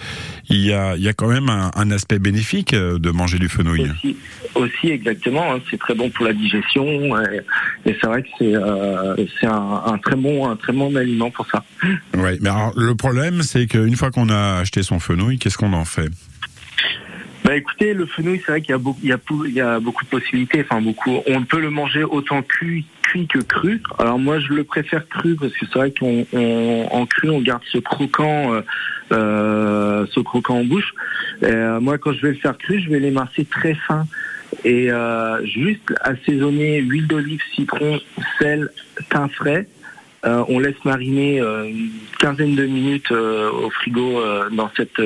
il 0.48 0.64
y 0.64 0.72
a 0.72 0.96
il 0.96 1.02
y 1.02 1.08
a 1.08 1.12
quand 1.12 1.28
même 1.28 1.48
un, 1.48 1.70
un 1.74 1.90
aspect 1.90 2.18
bénéfique 2.18 2.74
euh, 2.74 2.98
de 2.98 3.10
manger 3.10 3.38
du 3.38 3.48
fenouil. 3.48 3.90
Aussi, 3.90 4.16
aussi 4.54 4.90
exactement, 4.90 5.52
hein, 5.54 5.60
c'est 5.70 5.78
très 5.78 5.94
bon 5.94 6.10
pour 6.10 6.24
la 6.24 6.32
digestion 6.32 6.86
et, 7.20 7.40
et 7.86 7.96
c'est 8.00 8.06
vrai 8.06 8.22
que 8.22 8.28
c'est 8.38 8.54
euh, 8.54 9.14
c'est 9.40 9.46
un, 9.84 9.92
un 9.94 9.98
très 9.98 10.16
bon 10.16 10.48
un 10.48 10.56
très 10.56 10.72
bon 10.72 10.94
aliment 10.96 11.30
pour 11.30 11.46
ça. 11.46 11.64
Ouais, 12.16 12.38
mais 12.40 12.48
alors 12.50 12.72
le 12.76 12.94
problème 12.94 13.42
c'est 13.42 13.66
qu'une 13.66 13.96
fois 13.96 14.10
qu'on 14.10 14.28
a 14.28 14.58
acheté 14.60 14.82
son 14.82 14.98
fenouil, 15.00 15.38
qu'est-ce 15.38 15.58
qu'on 15.58 15.72
en 15.72 15.84
fait? 15.84 16.10
Bah 17.44 17.54
écoutez, 17.54 17.94
le 17.94 18.06
fenouil, 18.06 18.40
c'est 18.44 18.50
vrai 18.50 18.60
qu'il 18.60 18.70
y 18.70 18.74
a 18.74 18.78
beaucoup 18.78 18.98
il 19.04 19.08
y 19.08 19.12
a, 19.12 19.18
il 19.46 19.52
y 19.54 19.60
a 19.60 19.78
beaucoup 19.78 20.04
de 20.04 20.10
possibilités, 20.10 20.64
enfin 20.68 20.80
beaucoup. 20.80 21.20
On 21.28 21.44
peut 21.44 21.60
le 21.60 21.70
manger 21.70 22.02
autant 22.02 22.42
cuit 22.42 22.86
cuit 23.02 23.28
que 23.28 23.38
cru. 23.38 23.80
Alors 24.00 24.18
moi 24.18 24.40
je 24.40 24.48
le 24.52 24.64
préfère 24.64 25.06
cru 25.08 25.36
parce 25.36 25.52
que 25.52 25.64
c'est 25.66 25.78
vrai 25.78 25.92
qu'on 25.96 26.26
on- 26.32 26.88
en 26.90 27.06
cru 27.06 27.30
on 27.30 27.40
garde 27.40 27.62
ce 27.70 27.78
croquant 27.78 28.52
euh, 28.52 28.62
euh, 29.12 30.06
ce 30.12 30.18
croquant 30.20 30.56
en 30.58 30.64
bouche. 30.64 30.92
Et, 31.42 31.44
euh, 31.46 31.78
moi 31.80 31.98
quand 31.98 32.12
je 32.12 32.22
vais 32.22 32.32
le 32.32 32.38
faire 32.38 32.58
cru, 32.58 32.80
je 32.80 32.90
vais 32.90 32.98
l'émincer 32.98 33.44
très 33.44 33.74
fin 33.74 34.06
et 34.66 34.90
euh, 34.90 35.46
juste 35.46 35.94
assaisonner 36.00 36.80
huile 36.80 37.06
d'olive, 37.06 37.40
citron, 37.54 38.00
sel, 38.38 38.68
thym 39.10 39.28
frais. 39.28 39.68
Euh, 40.24 40.42
on 40.48 40.58
laisse 40.58 40.84
mariner 40.84 41.40
euh, 41.40 41.68
une 41.68 41.90
quinzaine 42.18 42.56
de 42.56 42.66
minutes 42.66 43.12
euh, 43.12 43.48
au 43.48 43.70
frigo 43.70 44.20
dans 44.50 44.68
cette 44.76 45.00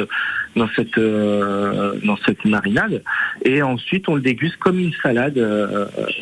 dans 0.56 0.68
cette 0.74 0.98
dans 0.98 2.16
cette 2.24 2.44
marinade 2.44 3.02
et 3.44 3.62
ensuite 3.62 4.08
on 4.08 4.14
le 4.14 4.22
déguste 4.22 4.56
comme 4.56 4.78
une 4.78 4.94
salade 5.02 5.38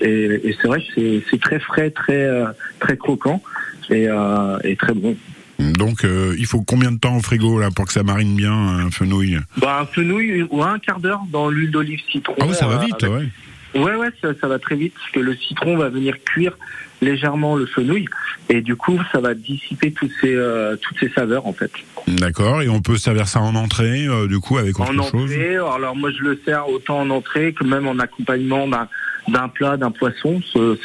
et, 0.02 0.54
c'est 0.60 0.66
vrai 0.66 0.80
que 0.80 1.20
c'est 1.30 1.40
très 1.40 1.60
frais, 1.60 1.90
très 1.90 2.28
très 2.80 2.96
croquant 2.96 3.40
et 3.90 4.76
très 4.76 4.94
bon. 4.94 5.16
Donc 5.58 6.04
euh, 6.04 6.34
il 6.38 6.46
faut 6.46 6.60
combien 6.62 6.92
de 6.92 6.98
temps 6.98 7.16
au 7.16 7.20
frigo 7.20 7.58
là 7.58 7.70
pour 7.74 7.86
que 7.86 7.92
ça 7.92 8.02
marine 8.02 8.36
bien 8.36 8.52
un 8.52 8.90
fenouil 8.90 9.38
Bah, 9.56 9.80
un 9.82 9.86
fenouil 9.86 10.46
ou 10.50 10.62
un 10.62 10.78
quart 10.78 11.00
d'heure 11.00 11.22
dans 11.30 11.48
l'huile 11.50 11.70
d'olive 11.70 12.00
citron. 12.10 12.34
Ah 12.40 12.44
oui, 12.48 12.54
ça 12.54 12.66
va 12.68 12.76
euh, 12.76 12.84
vite, 12.86 13.02
avec- 13.02 13.14
ouais. 13.14 13.28
Ouais, 13.74 13.94
ouais, 13.96 14.08
ça, 14.22 14.28
ça 14.40 14.48
va 14.48 14.58
très 14.58 14.76
vite 14.76 14.94
parce 14.94 15.10
que 15.10 15.20
le 15.20 15.34
citron 15.36 15.76
va 15.76 15.88
venir 15.90 16.14
cuire 16.24 16.56
légèrement 17.02 17.54
le 17.54 17.66
fenouil 17.66 18.06
et 18.48 18.60
du 18.62 18.74
coup 18.76 18.98
ça 19.12 19.20
va 19.20 19.34
dissiper 19.34 19.92
toutes 19.92 20.10
ces 20.20 20.34
euh, 20.34 20.74
toutes 20.76 20.98
ces 20.98 21.10
saveurs 21.10 21.46
en 21.46 21.52
fait. 21.52 21.70
D'accord, 22.06 22.62
et 22.62 22.68
on 22.68 22.80
peut 22.80 22.96
servir 22.96 23.28
ça 23.28 23.40
en 23.40 23.54
entrée, 23.54 24.06
euh, 24.06 24.26
du 24.26 24.38
coup, 24.40 24.56
avec 24.58 24.80
autre 24.80 24.90
en 24.90 24.94
chose 25.10 25.24
entrée, 25.24 25.56
alors 25.56 25.94
moi 25.94 26.10
je 26.16 26.22
le 26.24 26.40
sers 26.44 26.66
autant 26.68 27.00
en 27.00 27.10
entrée 27.10 27.52
que 27.52 27.62
même 27.64 27.86
en 27.86 27.98
accompagnement 27.98 28.66
d'un 28.66 28.88
d'un 29.28 29.48
plat, 29.48 29.76
d'un 29.76 29.90
poisson. 29.90 30.40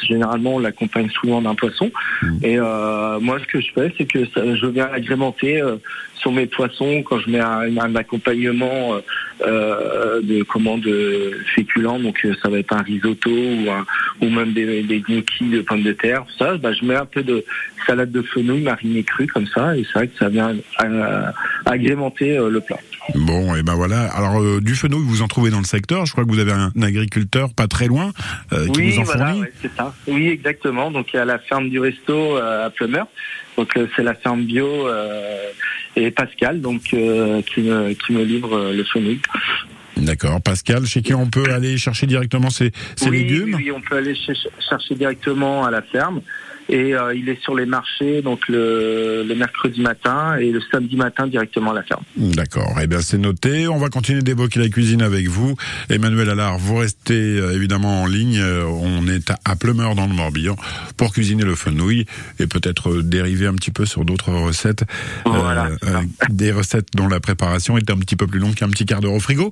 Généralement, 0.06 0.56
on 0.56 0.58
l'accompagne 0.58 1.08
souvent 1.10 1.42
d'un 1.42 1.54
poisson. 1.54 1.90
Mm. 2.22 2.38
Et 2.42 2.58
euh, 2.58 3.18
moi, 3.20 3.38
ce 3.40 3.46
que 3.46 3.60
je 3.60 3.72
fais, 3.74 3.92
c'est 3.96 4.04
que 4.06 4.24
ça- 4.26 4.54
je 4.54 4.66
viens 4.66 4.88
agrémenter 4.92 5.60
euh, 5.60 5.76
sur 6.16 6.32
mes 6.32 6.46
poissons 6.46 7.02
quand 7.02 7.18
je 7.18 7.30
mets 7.30 7.40
un, 7.40 7.76
un 7.76 7.94
accompagnement 7.96 8.94
euh, 8.94 9.00
euh, 9.46 10.20
de 10.22 10.42
comment 10.42 10.78
de 10.78 11.32
féculents. 11.54 11.98
Donc, 11.98 12.24
euh, 12.24 12.34
ça 12.42 12.48
va 12.48 12.58
être 12.58 12.72
un 12.72 12.82
risotto 12.82 13.30
ou, 13.30 13.70
un, 13.70 13.84
ou 14.20 14.30
même 14.30 14.52
des, 14.52 14.82
des 14.82 15.00
gnocchis 15.00 15.48
de 15.50 15.60
pommes 15.60 15.82
de 15.82 15.92
terre. 15.92 16.24
Ça, 16.38 16.56
bah, 16.56 16.72
je 16.72 16.84
mets 16.84 16.96
un 16.96 17.06
peu 17.06 17.22
de 17.22 17.44
salade 17.86 18.10
de 18.12 18.22
fenouil 18.22 18.62
marinée 18.62 19.02
crue 19.02 19.26
comme 19.26 19.46
ça, 19.46 19.76
et 19.76 19.84
c'est 19.84 19.92
vrai 19.98 20.08
que 20.08 20.16
ça 20.18 20.28
vient 20.28 20.54
euh, 20.82 21.26
agrémenter 21.66 22.38
euh, 22.38 22.48
le 22.48 22.60
plat. 22.60 22.78
Bon, 23.14 23.54
et 23.54 23.62
ben 23.62 23.74
voilà. 23.74 24.04
Alors, 24.14 24.40
euh, 24.40 24.60
du 24.60 24.74
fenouil, 24.74 25.02
vous 25.04 25.20
en 25.22 25.28
trouvez 25.28 25.50
dans 25.50 25.58
le 25.58 25.64
secteur. 25.66 26.06
Je 26.06 26.12
crois 26.12 26.24
que 26.24 26.30
vous 26.30 26.38
avez 26.38 26.52
un 26.52 26.72
agriculteur 26.82 27.52
pas 27.52 27.66
très 27.68 27.86
loin 27.86 28.12
euh, 28.52 28.66
qui 28.68 28.80
oui, 28.80 28.90
vous 28.92 29.00
en 29.00 29.02
voilà, 29.04 29.26
fournit. 29.26 29.40
ouais, 29.42 29.52
c'est 29.60 29.76
ça. 29.76 29.94
Oui, 30.08 30.28
exactement. 30.28 30.90
Donc 30.90 31.12
il 31.12 31.16
y 31.16 31.20
a 31.20 31.24
la 31.26 31.38
ferme 31.38 31.68
du 31.68 31.78
resto 31.78 32.36
euh, 32.38 32.66
à 32.66 32.70
Plumeur. 32.70 33.06
Donc 33.58 33.76
euh, 33.76 33.86
c'est 33.94 34.02
la 34.02 34.14
ferme 34.14 34.44
bio 34.44 34.88
euh, 34.88 35.36
et 35.96 36.10
Pascal 36.10 36.60
donc 36.60 36.82
euh, 36.94 37.42
qui 37.42 37.60
me 37.60 37.92
qui 37.92 38.12
me 38.14 38.24
livre 38.24 38.72
le 38.72 38.84
fenouil. 38.84 39.20
D'accord. 39.96 40.40
Pascal, 40.40 40.86
chez 40.86 41.02
qui 41.02 41.14
on 41.14 41.26
peut 41.28 41.52
aller 41.52 41.76
chercher 41.78 42.06
directement 42.06 42.50
ces, 42.50 42.72
ces 42.96 43.10
oui, 43.10 43.18
légumes 43.18 43.54
oui, 43.54 43.64
oui, 43.66 43.70
on 43.70 43.80
peut 43.80 43.96
aller 43.96 44.14
ch- 44.16 44.48
chercher 44.68 44.94
directement 44.96 45.64
à 45.64 45.70
la 45.70 45.82
ferme. 45.82 46.20
Et 46.68 46.94
euh, 46.94 47.14
il 47.14 47.28
est 47.28 47.40
sur 47.42 47.54
les 47.54 47.66
marchés 47.66 48.22
donc 48.22 48.48
le, 48.48 49.24
le 49.26 49.34
mercredi 49.34 49.80
matin 49.80 50.36
et 50.36 50.50
le 50.50 50.60
samedi 50.72 50.96
matin 50.96 51.26
directement 51.26 51.72
à 51.72 51.74
la 51.74 51.82
ferme. 51.82 52.02
D'accord. 52.16 52.78
Eh 52.82 52.86
bien, 52.86 53.00
c'est 53.00 53.18
noté. 53.18 53.68
On 53.68 53.78
va 53.78 53.88
continuer 53.88 54.22
d'évoquer 54.22 54.60
la 54.60 54.68
cuisine 54.68 55.02
avec 55.02 55.28
vous. 55.28 55.56
Emmanuel 55.90 56.30
Allard, 56.30 56.58
vous 56.58 56.76
restez 56.76 57.14
euh, 57.14 57.54
évidemment 57.54 58.02
en 58.02 58.06
ligne. 58.06 58.38
Euh, 58.38 58.64
On 58.64 59.06
est 59.08 59.30
à, 59.44 59.56
Plumeur 59.56 59.94
dans 59.94 60.06
le 60.06 60.14
Morbihan 60.14 60.56
pour 60.96 61.12
cuisiner 61.12 61.44
le 61.44 61.54
fenouil 61.54 62.06
et 62.38 62.46
peut-être 62.46 62.90
euh, 62.90 63.02
dériver 63.02 63.46
un 63.46 63.54
petit 63.54 63.70
peu 63.70 63.86
sur 63.86 64.04
d'autres 64.04 64.32
recettes. 64.32 64.84
Voilà, 65.24 65.70
des 66.28 66.52
recettes 66.52 66.88
dont 66.94 67.08
la 67.08 67.20
préparation 67.20 67.78
est 67.78 67.90
un 67.90 67.96
petit 67.96 68.16
peu 68.16 68.26
plus 68.26 68.40
longue 68.40 68.54
qu'un 68.54 68.68
petit 68.68 68.86
quart 68.86 69.00
d'heure 69.00 69.12
au 69.12 69.20
frigo. 69.20 69.50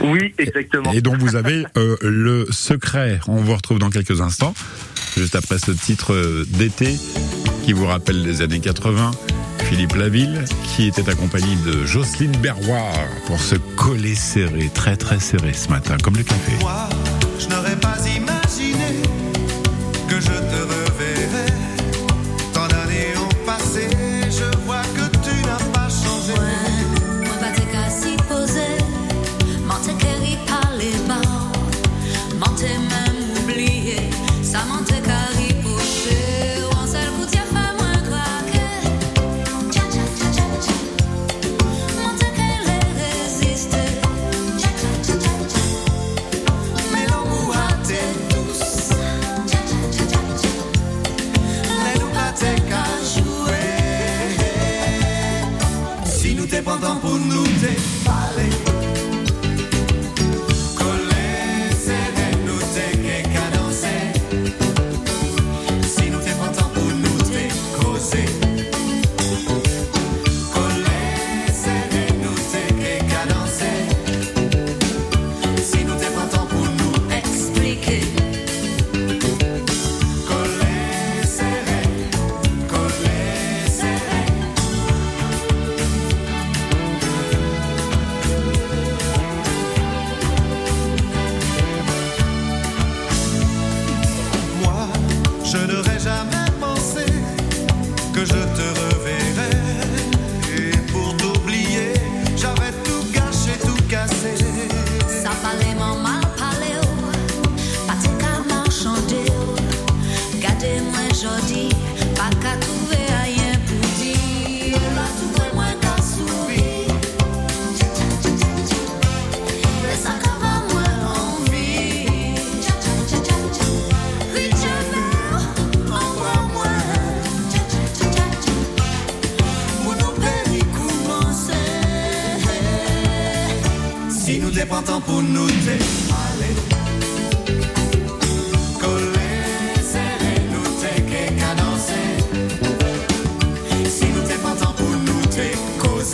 Oui, 0.00 0.34
exactement. 0.38 0.92
Et 0.92 1.00
dont 1.00 1.16
vous 1.16 1.36
avez 1.36 1.64
euh, 1.76 1.96
le 2.02 2.46
secret. 2.50 3.20
On 3.28 3.36
vous 3.36 3.54
retrouve 3.54 3.78
dans 3.78 3.90
quelques 3.90 4.20
instants, 4.20 4.54
juste 5.18 5.34
après 5.34 5.58
ce 5.58 5.72
titre 5.72 6.14
euh, 6.14 6.46
d'été 6.46 6.96
qui 7.64 7.72
vous 7.72 7.86
rappelle 7.86 8.22
les 8.22 8.40
années 8.40 8.60
80. 8.60 9.10
Philippe 9.68 9.96
Laville, 9.96 10.44
qui 10.62 10.86
était 10.86 11.10
accompagné 11.10 11.56
de 11.66 11.84
Jocelyne 11.84 12.36
Berroir 12.40 12.94
pour 13.26 13.40
se 13.40 13.56
coller 13.76 14.14
serré, 14.14 14.70
très 14.72 14.96
très 14.96 15.18
serré 15.18 15.52
ce 15.52 15.68
matin, 15.70 15.96
comme 16.02 16.16
le 16.16 16.22
café. 16.22 16.52
see. 68.08 68.47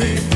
see. 0.04 0.33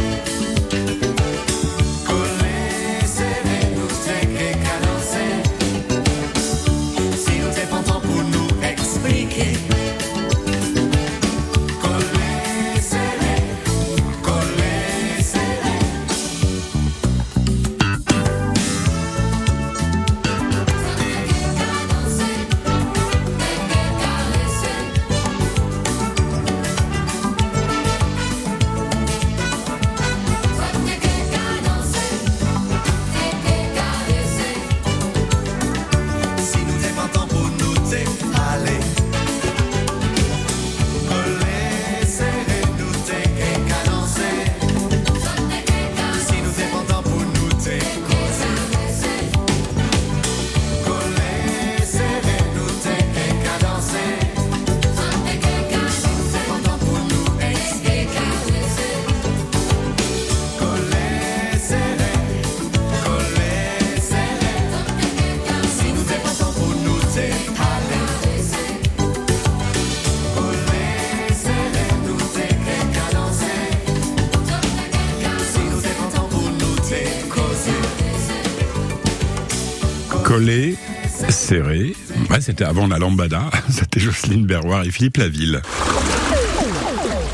Serré. 81.31 81.97
Ouais, 82.31 82.41
c'était 82.41 82.65
avant 82.65 82.87
la 82.87 82.99
lambada. 82.99 83.51
C'était 83.71 83.99
Jocelyne 83.99 84.47
Berroir 84.47 84.85
et 84.85 84.91
Philippe 84.91 85.17
Laville. 85.17 85.61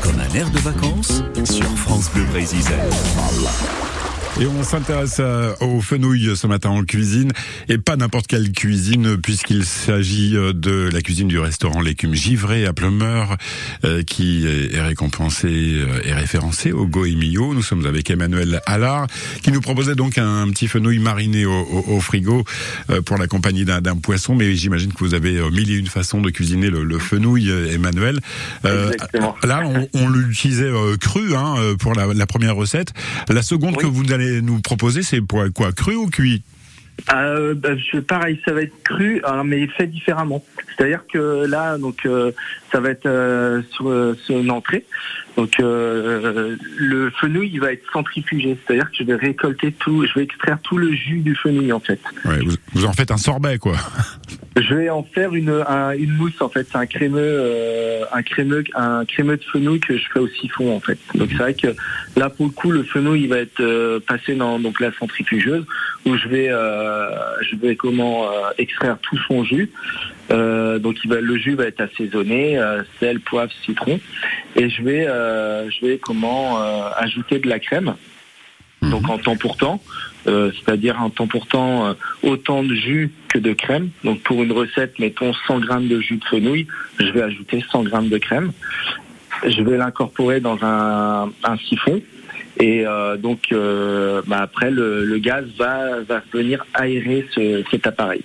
Comme 0.01 0.19
un 0.19 0.35
air 0.35 0.49
de 0.49 0.57
vacances 0.59 1.21
sur 1.43 1.69
France 1.77 2.09
Bleu 2.13 2.23
Brésil. 2.31 2.65
Et 4.41 4.47
on 4.47 4.63
s'intéresse 4.63 5.21
aux 5.61 5.79
fenouilles 5.79 6.35
ce 6.35 6.45
matin 6.45 6.69
en 6.69 6.83
cuisine, 6.83 7.31
et 7.69 7.77
pas 7.77 7.95
n'importe 7.95 8.27
quelle 8.27 8.51
cuisine, 8.51 9.15
puisqu'il 9.15 9.63
s'agit 9.63 10.35
euh, 10.35 10.51
de 10.51 10.89
la 10.91 11.01
cuisine 11.01 11.29
du 11.29 11.39
restaurant 11.39 11.79
L'écume 11.79 12.13
givrée 12.13 12.65
à 12.65 12.73
Plumeur, 12.73 13.37
euh, 13.85 14.03
qui 14.03 14.45
est 14.45 14.81
récompensé 14.81 15.47
euh, 15.47 16.01
et 16.03 16.11
référencé 16.11 16.73
au 16.73 16.85
Goemio. 16.85 17.53
Nous 17.53 17.61
sommes 17.61 17.85
avec 17.85 18.09
Emmanuel 18.09 18.59
Allard, 18.65 19.07
qui 19.41 19.53
nous 19.53 19.61
proposait 19.61 19.95
donc 19.95 20.17
un 20.17 20.49
petit 20.49 20.67
fenouil 20.67 20.99
mariné 20.99 21.45
au, 21.45 21.53
au- 21.53 21.85
au 21.95 22.01
frigo 22.01 22.43
pour 23.05 23.17
la 23.17 23.27
compagnie 23.27 23.63
d'un 23.63 23.95
poisson, 23.95 24.35
mais 24.35 24.53
j'imagine 24.55 24.91
que 24.91 24.99
vous 24.99 25.13
avez 25.13 25.39
mille 25.49 25.71
et 25.71 25.75
une 25.75 25.87
façons 25.87 26.19
de 26.19 26.29
cuisiner 26.29 26.69
le, 26.69 26.83
le 26.83 26.99
fenouil, 26.99 27.49
Emmanuel. 27.71 28.19
Euh. 28.65 28.91
Là, 29.43 29.61
on, 29.65 29.87
on 29.93 30.09
l'utilisait 30.09 30.71
cru 30.99 31.35
hein, 31.35 31.55
pour 31.79 31.93
la, 31.95 32.13
la 32.13 32.25
première 32.27 32.55
recette. 32.57 32.91
La 33.29 33.41
seconde 33.41 33.75
Oui. 33.77 33.83
que 33.83 33.87
vous 33.87 34.11
allez 34.11 34.24
nous 34.41 34.61
proposer, 34.61 35.03
c'est 35.03 35.21
quoi 35.53 35.71
Cru 35.71 35.95
ou 35.95 36.07
cuit? 36.07 36.43
Euh, 37.13 37.53
bah, 37.53 37.69
pareil, 38.07 38.39
ça 38.45 38.53
va 38.53 38.63
être 38.63 38.83
cru, 38.83 39.21
hein, 39.25 39.43
mais 39.43 39.67
fait 39.67 39.87
différemment. 39.87 40.43
C'est-à-dire 40.75 41.03
que 41.11 41.45
là, 41.45 41.77
donc, 41.77 42.05
euh, 42.05 42.31
ça 42.71 42.79
va 42.79 42.89
être 42.89 43.05
euh, 43.05 43.61
sur, 43.71 43.89
euh, 43.89 44.17
sur 44.25 44.37
une 44.37 44.51
entrée. 44.51 44.85
Donc, 45.37 45.59
euh, 45.59 46.55
le 46.77 47.09
fenouil, 47.19 47.49
il 47.53 47.59
va 47.59 47.73
être 47.73 47.83
centrifugé. 47.91 48.57
C'est-à-dire 48.65 48.89
que 48.89 48.97
je 48.99 49.03
vais 49.03 49.15
récolter 49.15 49.71
tout, 49.73 50.05
je 50.07 50.13
vais 50.13 50.23
extraire 50.23 50.57
tout 50.63 50.77
le 50.77 50.93
jus 50.93 51.19
du 51.19 51.35
fenouil, 51.35 51.71
en 51.73 51.79
fait. 51.81 51.99
ouais, 52.25 52.39
vous, 52.39 52.55
vous 52.73 52.85
en 52.85 52.93
faites 52.93 53.11
un 53.11 53.17
sorbet, 53.17 53.57
quoi. 53.57 53.75
Je 54.57 54.73
vais 54.73 54.89
en 54.89 55.03
faire 55.03 55.35
une, 55.35 55.63
un- 55.67 55.91
une 55.91 56.11
mousse, 56.13 56.41
en 56.41 56.47
fait. 56.47 56.65
C'est 56.71 56.77
un 56.77 56.85
crémeux, 56.85 57.19
euh, 57.21 58.05
un 58.13 58.23
crémeux, 58.23 58.63
un 58.75 59.03
crémeux 59.03 59.35
de 59.35 59.43
fenouil 59.43 59.81
que 59.81 59.97
je 59.97 60.03
fais 60.13 60.19
au 60.19 60.27
siphon, 60.29 60.73
en 60.73 60.79
fait. 60.79 60.97
Donc, 61.15 61.27
c'est 61.31 61.37
vrai 61.37 61.53
que 61.53 61.75
là, 62.15 62.29
pour 62.29 62.45
le 62.45 62.51
coup, 62.53 62.71
le 62.71 62.83
fenouil, 62.83 63.23
il 63.23 63.29
va 63.29 63.39
être 63.39 63.59
euh, 63.59 63.99
passé 63.99 64.35
dans 64.35 64.57
donc 64.59 64.79
la 64.79 64.93
centrifugeuse 64.93 65.65
où 66.05 66.15
je 66.15 66.27
vais, 66.29 66.47
euh, 66.49 67.09
je 67.41 67.57
vais 67.57 67.75
comment 67.75 68.25
euh, 68.31 68.51
extraire 68.57 68.97
tout 69.01 69.17
son 69.27 69.43
jus. 69.43 69.69
Euh, 70.31 70.79
donc 70.79 70.97
il 71.03 71.09
va, 71.09 71.21
le 71.21 71.37
jus 71.37 71.55
va 71.55 71.65
être 71.65 71.81
assaisonné, 71.81 72.57
euh, 72.57 72.83
sel, 72.99 73.19
poivre, 73.19 73.51
citron, 73.63 73.99
et 74.55 74.69
je 74.69 74.81
vais, 74.81 75.07
euh, 75.07 75.69
je 75.69 75.85
vais 75.85 75.97
comment 75.97 76.61
euh, 76.61 76.89
ajouter 76.97 77.39
de 77.39 77.47
la 77.47 77.59
crème. 77.59 77.95
Donc 78.81 79.09
en 79.09 79.17
temps 79.17 79.35
pour 79.35 79.57
temps, 79.57 79.81
euh, 80.27 80.51
c'est-à-dire 80.53 81.01
en 81.01 81.09
temps 81.09 81.27
pour 81.27 81.47
temps 81.47 81.87
euh, 81.87 81.93
autant 82.23 82.63
de 82.63 82.73
jus 82.73 83.11
que 83.29 83.39
de 83.39 83.53
crème. 83.53 83.89
Donc 84.03 84.21
pour 84.21 84.43
une 84.43 84.51
recette, 84.51 84.99
mettons 84.99 85.33
100 85.47 85.59
grammes 85.59 85.87
de 85.87 85.99
jus 85.99 86.17
de 86.17 86.25
fenouil, 86.25 86.67
je 86.99 87.11
vais 87.11 87.21
ajouter 87.21 87.63
100 87.71 87.83
grammes 87.83 88.09
de 88.09 88.17
crème. 88.17 88.51
Je 89.45 89.61
vais 89.63 89.77
l'incorporer 89.77 90.39
dans 90.39 90.57
un, 90.63 91.31
un 91.43 91.57
siphon. 91.57 92.01
Et 92.59 92.85
euh, 92.85 93.17
donc 93.17 93.51
euh, 93.51 94.21
bah, 94.27 94.41
après 94.41 94.71
le, 94.71 95.17
gaz 95.17 95.45
va, 95.57 95.99
venir 96.31 96.65
aérer 96.73 97.25
ce, 97.31 97.63
cet 97.69 97.85
appareil. 97.87 98.21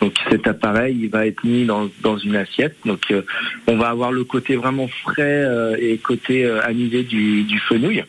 Donc 0.00 0.14
cet 0.30 0.46
appareil 0.46 0.98
il 1.00 1.10
va 1.10 1.26
être 1.26 1.44
mis 1.44 1.64
dans, 1.64 1.88
dans 2.02 2.18
une 2.18 2.36
assiette. 2.36 2.76
Donc 2.84 3.02
euh, 3.10 3.22
on 3.66 3.76
va 3.76 3.88
avoir 3.88 4.10
le 4.10 4.24
côté 4.24 4.56
vraiment 4.56 4.88
frais 4.88 5.46
et 5.78 5.96
côté 5.98 6.48
anisé 6.64 7.04
du, 7.04 7.44
du 7.44 7.58
fenouil. 7.60 8.04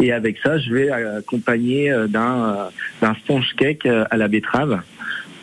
Et 0.00 0.12
avec 0.12 0.38
ça, 0.38 0.58
je 0.58 0.72
vais 0.72 0.90
accompagner 0.90 1.92
d'un 2.08 2.70
d'un 3.00 3.14
sponge 3.14 3.54
cake 3.56 3.86
à 3.86 4.16
la 4.16 4.28
betterave. 4.28 4.80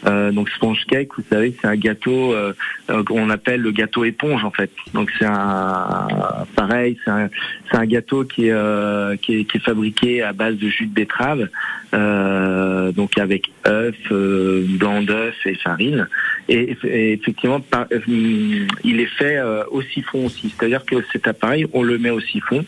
Euh, 0.05 0.31
donc 0.31 0.49
sponge 0.49 0.85
cake, 0.85 1.09
vous 1.17 1.23
savez, 1.29 1.55
c'est 1.59 1.67
un 1.67 1.75
gâteau 1.75 2.33
euh, 2.33 2.53
euh, 2.89 3.03
qu'on 3.03 3.29
appelle 3.29 3.61
le 3.61 3.71
gâteau 3.71 4.03
éponge 4.05 4.43
en 4.43 4.51
fait. 4.51 4.69
Donc 4.93 5.11
c'est 5.17 5.25
un 5.25 6.07
pareil, 6.55 6.99
c'est 7.03 7.11
un, 7.11 7.29
un 7.71 7.85
gâteau 7.85 8.23
qui 8.23 8.47
est, 8.47 8.51
euh, 8.51 9.15
qui 9.15 9.39
est 9.39 9.45
qui 9.45 9.57
est 9.57 9.61
fabriqué 9.61 10.21
à 10.21 10.33
base 10.33 10.55
de 10.57 10.69
jus 10.69 10.85
de 10.85 10.93
betterave, 10.93 11.49
euh, 11.93 12.91
donc 12.91 13.17
avec 13.17 13.49
œufs, 13.67 13.95
euh, 14.11 14.65
blanc 14.67 15.01
d'œuf 15.01 15.35
et 15.45 15.55
farine. 15.55 16.07
Et, 16.47 16.77
effectivement, 17.13 17.61
il 18.07 18.99
est 18.99 19.17
fait 19.17 19.41
au 19.71 19.81
siphon 19.81 20.27
aussi. 20.27 20.53
C'est-à-dire 20.57 20.85
que 20.85 20.95
cet 21.11 21.27
appareil, 21.27 21.65
on 21.73 21.83
le 21.83 21.97
met 21.97 22.09
au 22.09 22.21
siphon. 22.21 22.63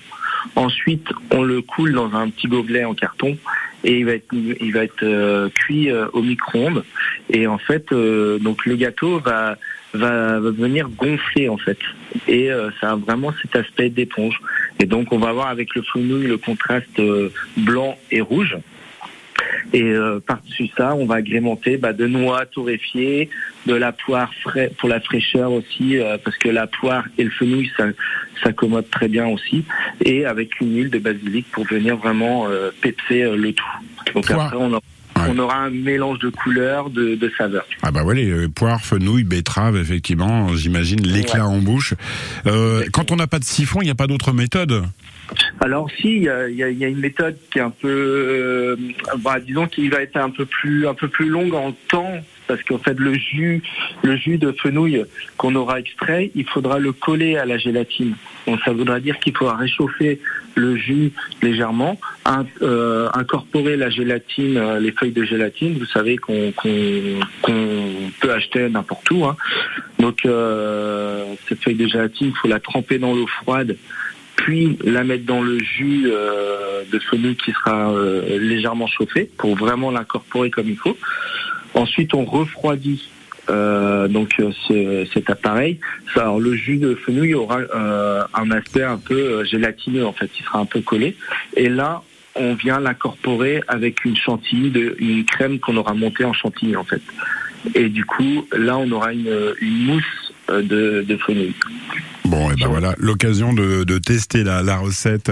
Ensuite, 0.56 1.08
on 1.32 1.44
le 1.44 1.62
coule 1.62 1.94
dans 1.94 2.14
un 2.16 2.30
petit 2.30 2.48
gobelet 2.48 2.86
en 2.86 2.94
carton 2.94 3.38
et 3.84 4.00
il 4.00 4.06
va 4.06 4.14
être, 4.14 4.34
il 4.34 4.74
va 4.74 4.84
être 4.84 5.04
euh, 5.04 5.50
cuit 5.50 5.90
euh, 5.90 6.08
au 6.14 6.22
micro-ondes. 6.22 6.84
Et 7.30 7.48
en 7.48 7.58
fait, 7.58 7.92
euh, 7.92 8.40
donc 8.40 8.66
le 8.66 8.76
gâteau 8.76 9.20
va, 9.20 9.58
va, 9.94 10.40
va 10.40 10.52
venir 10.52 10.90
gonfler 10.90 11.50
en 11.50 11.58
fait. 11.58 11.80
Et 12.28 12.50
ça 12.82 12.92
a 12.92 12.96
vraiment 12.96 13.34
cet 13.42 13.56
aspect 13.56 13.90
d'éponge. 13.90 14.40
Et 14.80 14.86
donc, 14.86 15.12
on 15.12 15.20
va 15.20 15.30
avoir 15.30 15.48
avec 15.48 15.76
le 15.76 15.82
fenouil 15.82 16.28
le 16.28 16.38
contraste 16.38 17.02
blanc 17.58 17.98
et 18.12 18.22
rouge. 18.22 18.58
Et 19.74 19.84
euh, 19.84 20.20
par-dessus 20.20 20.70
ça, 20.78 20.96
on 20.96 21.06
va 21.06 21.16
agrémenter 21.16 21.78
bah, 21.78 21.94
de 21.94 22.08
noix 22.08 22.46
torréfiées, 22.46 23.30
de 23.66 23.74
la 23.74 23.92
poire 23.92 24.32
frais 24.42 24.72
pour 24.78 24.90
la 24.90 25.00
fraîcheur 25.00 25.52
aussi, 25.52 25.98
euh, 25.98 26.18
parce 26.24 26.38
que 26.38 26.50
la 26.50 26.68
poire 26.68 27.06
et 27.18 27.24
le 27.24 27.32
fenouil, 27.32 27.72
ça 27.78 27.86
s'accommode 28.44 28.90
très 28.90 29.08
bien 29.08 29.28
aussi, 29.28 29.66
et 30.04 30.26
avec 30.26 30.60
une 30.62 30.76
huile 30.76 30.90
de 30.90 31.00
basilic 31.00 31.46
pour 31.52 31.66
venir 31.66 31.98
vraiment 31.98 32.48
euh, 32.50 32.72
pepser 32.82 33.24
euh, 33.24 33.36
le 33.36 33.54
tout. 33.54 33.66
Donc 34.14 34.26
Poire. 34.26 34.46
après, 34.46 34.58
on 34.58 34.74
a 34.74 34.80
on 35.28 35.38
aura 35.38 35.58
un 35.58 35.70
mélange 35.70 36.20
de 36.20 36.30
couleurs, 36.30 36.90
de, 36.90 37.16
de 37.16 37.32
saveurs. 37.38 37.66
Ah 37.82 37.92
bah 37.92 38.04
voilà, 38.04 38.22
euh, 38.22 38.48
poire, 38.48 38.82
fenouil, 38.82 39.24
betterave, 39.24 39.76
effectivement, 39.76 40.56
j'imagine 40.56 41.02
l'éclat 41.06 41.46
en 41.46 41.60
bouche. 41.60 41.94
Euh, 42.46 42.86
quand 42.94 43.12
on 43.12 43.16
n'a 43.16 43.28
pas 43.28 43.40
de 43.40 43.44
siphon, 43.44 43.82
il 43.82 43.86
n'y 43.86 43.92
a 43.92 43.96
pas 43.96 44.08
d'autre 44.08 44.32
méthode? 44.32 44.84
Alors 45.60 45.90
si, 45.92 46.16
il 46.16 46.24
y 46.24 46.30
a, 46.30 46.50
y 46.50 46.64
a, 46.64 46.88
une 46.88 47.00
méthode 47.00 47.38
qui 47.52 47.60
est 47.60 47.62
un 47.62 47.70
peu, 47.70 47.88
euh, 47.88 48.76
bah, 49.20 49.40
disons 49.40 49.68
qui 49.68 49.90
va 49.90 50.02
être 50.02 50.18
un 50.18 50.30
peu 50.30 50.46
plus, 50.46 50.88
un 50.88 50.94
peu 50.94 51.08
plus 51.08 51.28
longue 51.28 51.54
en 51.54 51.74
temps, 51.90 52.14
parce 52.48 52.64
qu'en 52.64 52.78
fait 52.78 52.98
le 52.98 53.14
jus, 53.14 53.62
le 54.02 54.16
jus 54.16 54.38
de 54.38 54.52
fenouil 54.52 55.04
qu'on 55.38 55.56
aura 55.56 55.80
extrait, 55.80 56.32
il 56.34 56.46
faudra 56.46 56.80
le 56.80 56.94
coller 56.94 57.38
à 57.38 57.46
la 57.46 57.58
gélatine. 57.58 58.16
Donc 58.48 58.60
ça 58.64 58.72
voudra 58.72 59.00
dire 59.00 59.20
qu'il 59.20 59.36
faudra 59.36 59.58
réchauffer 59.58 60.20
le 60.56 60.76
jus 60.76 61.12
légèrement, 61.42 62.00
euh, 62.62 63.08
incorporer 63.14 63.78
la 63.78 63.90
gélatine, 63.90 64.58
euh, 64.58 64.80
les 64.80 64.92
feuilles 64.92 65.12
de 65.12 65.24
gélatine, 65.24 65.78
vous 65.78 65.86
savez 65.86 66.18
qu'on 66.18 66.52
peut 66.64 68.32
acheter 68.32 68.68
n'importe 68.70 69.12
où. 69.12 69.26
Hein. 69.26 69.36
Donc 70.00 70.22
cette 71.48 71.64
feuille 71.64 71.76
de 71.76 71.88
gélatine, 71.88 72.30
il 72.30 72.36
faut 72.36 72.48
la 72.48 72.60
tremper 72.60 72.98
dans 72.98 73.14
l'eau 73.14 73.28
froide 73.28 73.76
puis 74.50 74.80
la 74.84 75.04
mettre 75.04 75.26
dans 75.26 75.44
le 75.44 75.60
jus 75.60 76.06
euh, 76.08 76.82
de 76.92 76.98
fenouil 76.98 77.36
qui 77.36 77.52
sera 77.52 77.92
euh, 77.92 78.40
légèrement 78.40 78.88
chauffé 78.88 79.30
pour 79.38 79.56
vraiment 79.56 79.92
l'incorporer 79.92 80.50
comme 80.50 80.68
il 80.68 80.76
faut. 80.76 80.98
Ensuite, 81.76 82.16
on 82.16 82.26
refroidit 82.26 83.12
euh, 83.52 84.08
donc 84.08 84.36
cet 85.14 85.30
appareil. 85.30 85.80
alors 86.16 86.40
le 86.40 86.56
jus 86.56 86.78
de 86.78 86.96
fenouil 86.96 87.36
aura 87.36 87.60
un 88.34 88.50
aspect 88.50 88.82
un 88.82 88.98
peu 88.98 89.44
gélatineux 89.44 90.08
en 90.08 90.14
fait, 90.14 90.32
il 90.40 90.44
sera 90.44 90.58
un 90.58 90.66
peu 90.66 90.82
collé. 90.82 91.16
Et 91.56 91.70
là, 91.70 92.02
on 92.34 92.56
vient 92.56 92.80
l'incorporer 92.80 93.62
avec 93.68 94.04
une 94.04 94.18
chantilly, 94.18 94.72
de, 94.72 94.96
une 94.98 95.26
crème 95.26 95.60
qu'on 95.60 95.78
aura 95.78 95.94
montée 95.94 96.26
en 96.26 96.34
chantilly 96.34 96.76
en 96.76 96.86
fait. 96.86 97.02
Et 97.76 97.90
du 97.90 98.04
coup, 98.04 98.48
là, 98.58 98.80
on 98.80 98.90
aura 98.90 99.14
une, 99.14 99.54
mousse 99.62 100.34
de, 100.48 101.06
de 101.08 101.18
fenouil. 101.18 101.54
Bon, 102.30 102.52
et 102.52 102.56
ben 102.58 102.68
voilà, 102.68 102.94
l'occasion 103.00 103.54
de, 103.54 103.84
de, 103.84 103.98
tester 103.98 104.44
la, 104.44 104.62
la 104.62 104.78
recette 104.78 105.32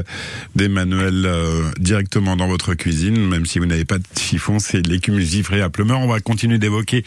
d'Emmanuel 0.56 1.26
euh, 1.28 1.62
directement 1.80 2.36
dans 2.36 2.48
votre 2.48 2.74
cuisine, 2.74 3.20
même 3.28 3.46
si 3.46 3.60
vous 3.60 3.68
n'avez 3.68 3.86
pas 3.86 4.00
de 4.00 4.04
chiffon, 4.20 4.58
c'est 4.58 4.82
de 4.82 4.90
l'écume 4.90 5.20
givrée 5.20 5.62
à 5.62 5.70
pleumeur. 5.70 6.00
On 6.00 6.08
va 6.08 6.20
continuer 6.22 6.58
d'évoquer 6.58 7.06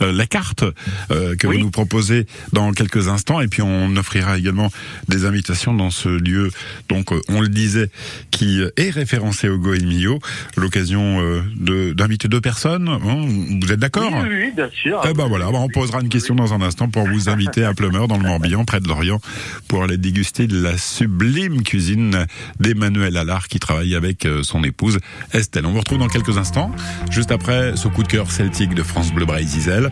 euh, 0.00 0.12
la 0.12 0.26
carte 0.26 0.62
euh, 1.10 1.34
que 1.34 1.48
vous 1.48 1.58
nous 1.58 1.70
proposez 1.70 2.28
dans 2.52 2.70
quelques 2.70 3.08
instants, 3.08 3.40
et 3.40 3.48
puis 3.48 3.62
on 3.62 3.96
offrira 3.96 4.38
également 4.38 4.70
des 5.08 5.24
invitations 5.24 5.74
dans 5.74 5.90
ce 5.90 6.08
lieu, 6.08 6.50
donc 6.88 7.10
on 7.28 7.40
le 7.40 7.48
disait, 7.48 7.90
qui 8.30 8.60
est 8.76 8.90
référencé 8.90 9.48
au 9.48 9.58
Goemio. 9.58 10.20
L'occasion 10.56 11.20
d'inviter 11.56 12.28
deux 12.28 12.40
personnes, 12.40 12.88
hein, 12.88 13.26
vous 13.60 13.72
êtes 13.72 13.80
d'accord? 13.80 14.12
Oui, 14.22 14.28
oui, 14.30 14.52
bien 14.54 14.70
sûr. 14.72 15.00
Eh 15.08 15.12
ben 15.14 15.26
voilà, 15.26 15.50
on 15.50 15.68
posera 15.68 16.00
une 16.00 16.10
question 16.10 16.36
dans 16.36 16.54
un 16.54 16.62
instant 16.62 16.88
pour 16.88 17.08
vous 17.08 17.28
inviter 17.28 17.64
à 17.64 17.74
Pleumeur 17.74 18.06
dans 18.06 18.18
le 18.18 18.22
Morbihan, 18.22 18.64
près 18.64 18.78
de 18.78 18.86
Lorient 18.86 19.20
pour 19.68 19.84
aller 19.84 19.96
déguster 19.96 20.46
de 20.46 20.60
la 20.60 20.78
sublime 20.78 21.62
cuisine 21.62 22.26
d'Emmanuel 22.60 23.16
Allard 23.16 23.48
qui 23.48 23.58
travaille 23.58 23.94
avec 23.94 24.26
euh, 24.26 24.42
son 24.42 24.64
épouse 24.64 24.98
Estelle. 25.32 25.66
On 25.66 25.72
vous 25.72 25.80
retrouve 25.80 25.98
dans 25.98 26.08
quelques 26.08 26.38
instants, 26.38 26.70
juste 27.10 27.32
après 27.32 27.76
ce 27.76 27.88
coup 27.88 28.02
de 28.02 28.08
cœur 28.08 28.30
celtique 28.30 28.74
de 28.74 28.82
France 28.82 29.12
Bleu 29.12 29.26
Bray 29.26 29.46
Zizel. 29.46 29.90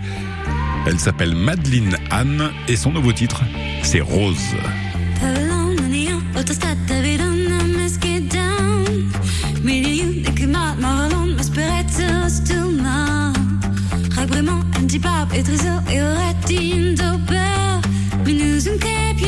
Elle 0.86 0.98
s'appelle 0.98 1.34
Madeleine 1.34 1.96
Anne 2.10 2.50
et 2.68 2.76
son 2.76 2.92
nouveau 2.92 3.12
titre, 3.12 3.42
c'est 3.82 4.00
Rose. 4.00 4.54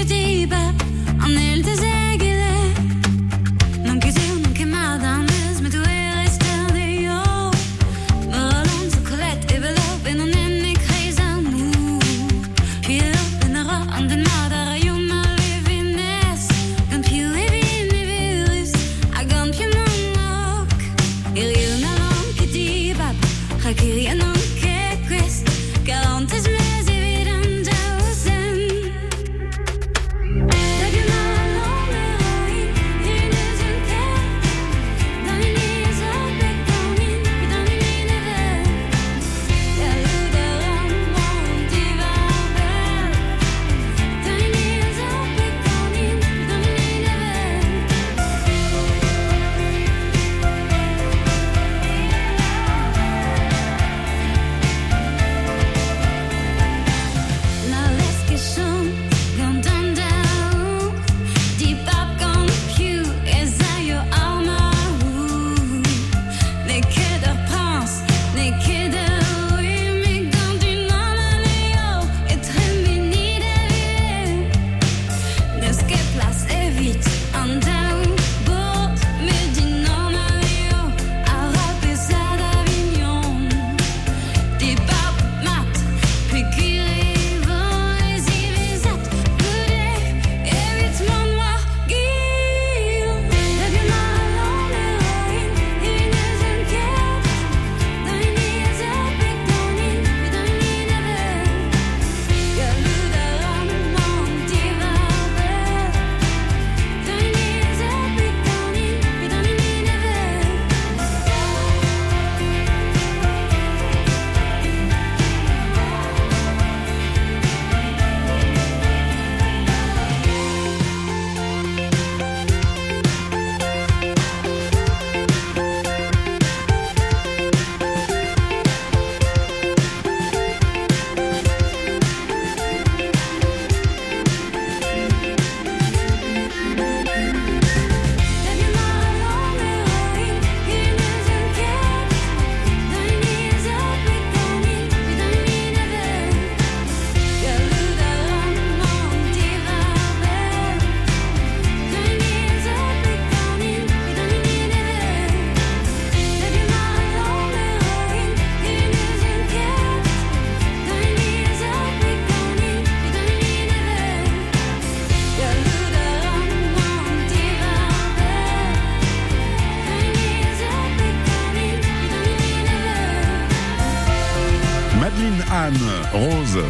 deeper 0.05 0.82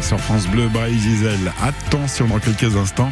sur 0.03 0.19
France 0.19 0.47
Bleu, 0.47 0.67
Braille 0.67 0.99
Gisèle. 0.99 1.53
Attention, 1.61 2.27
dans 2.27 2.39
quelques 2.39 2.75
instants, 2.75 3.11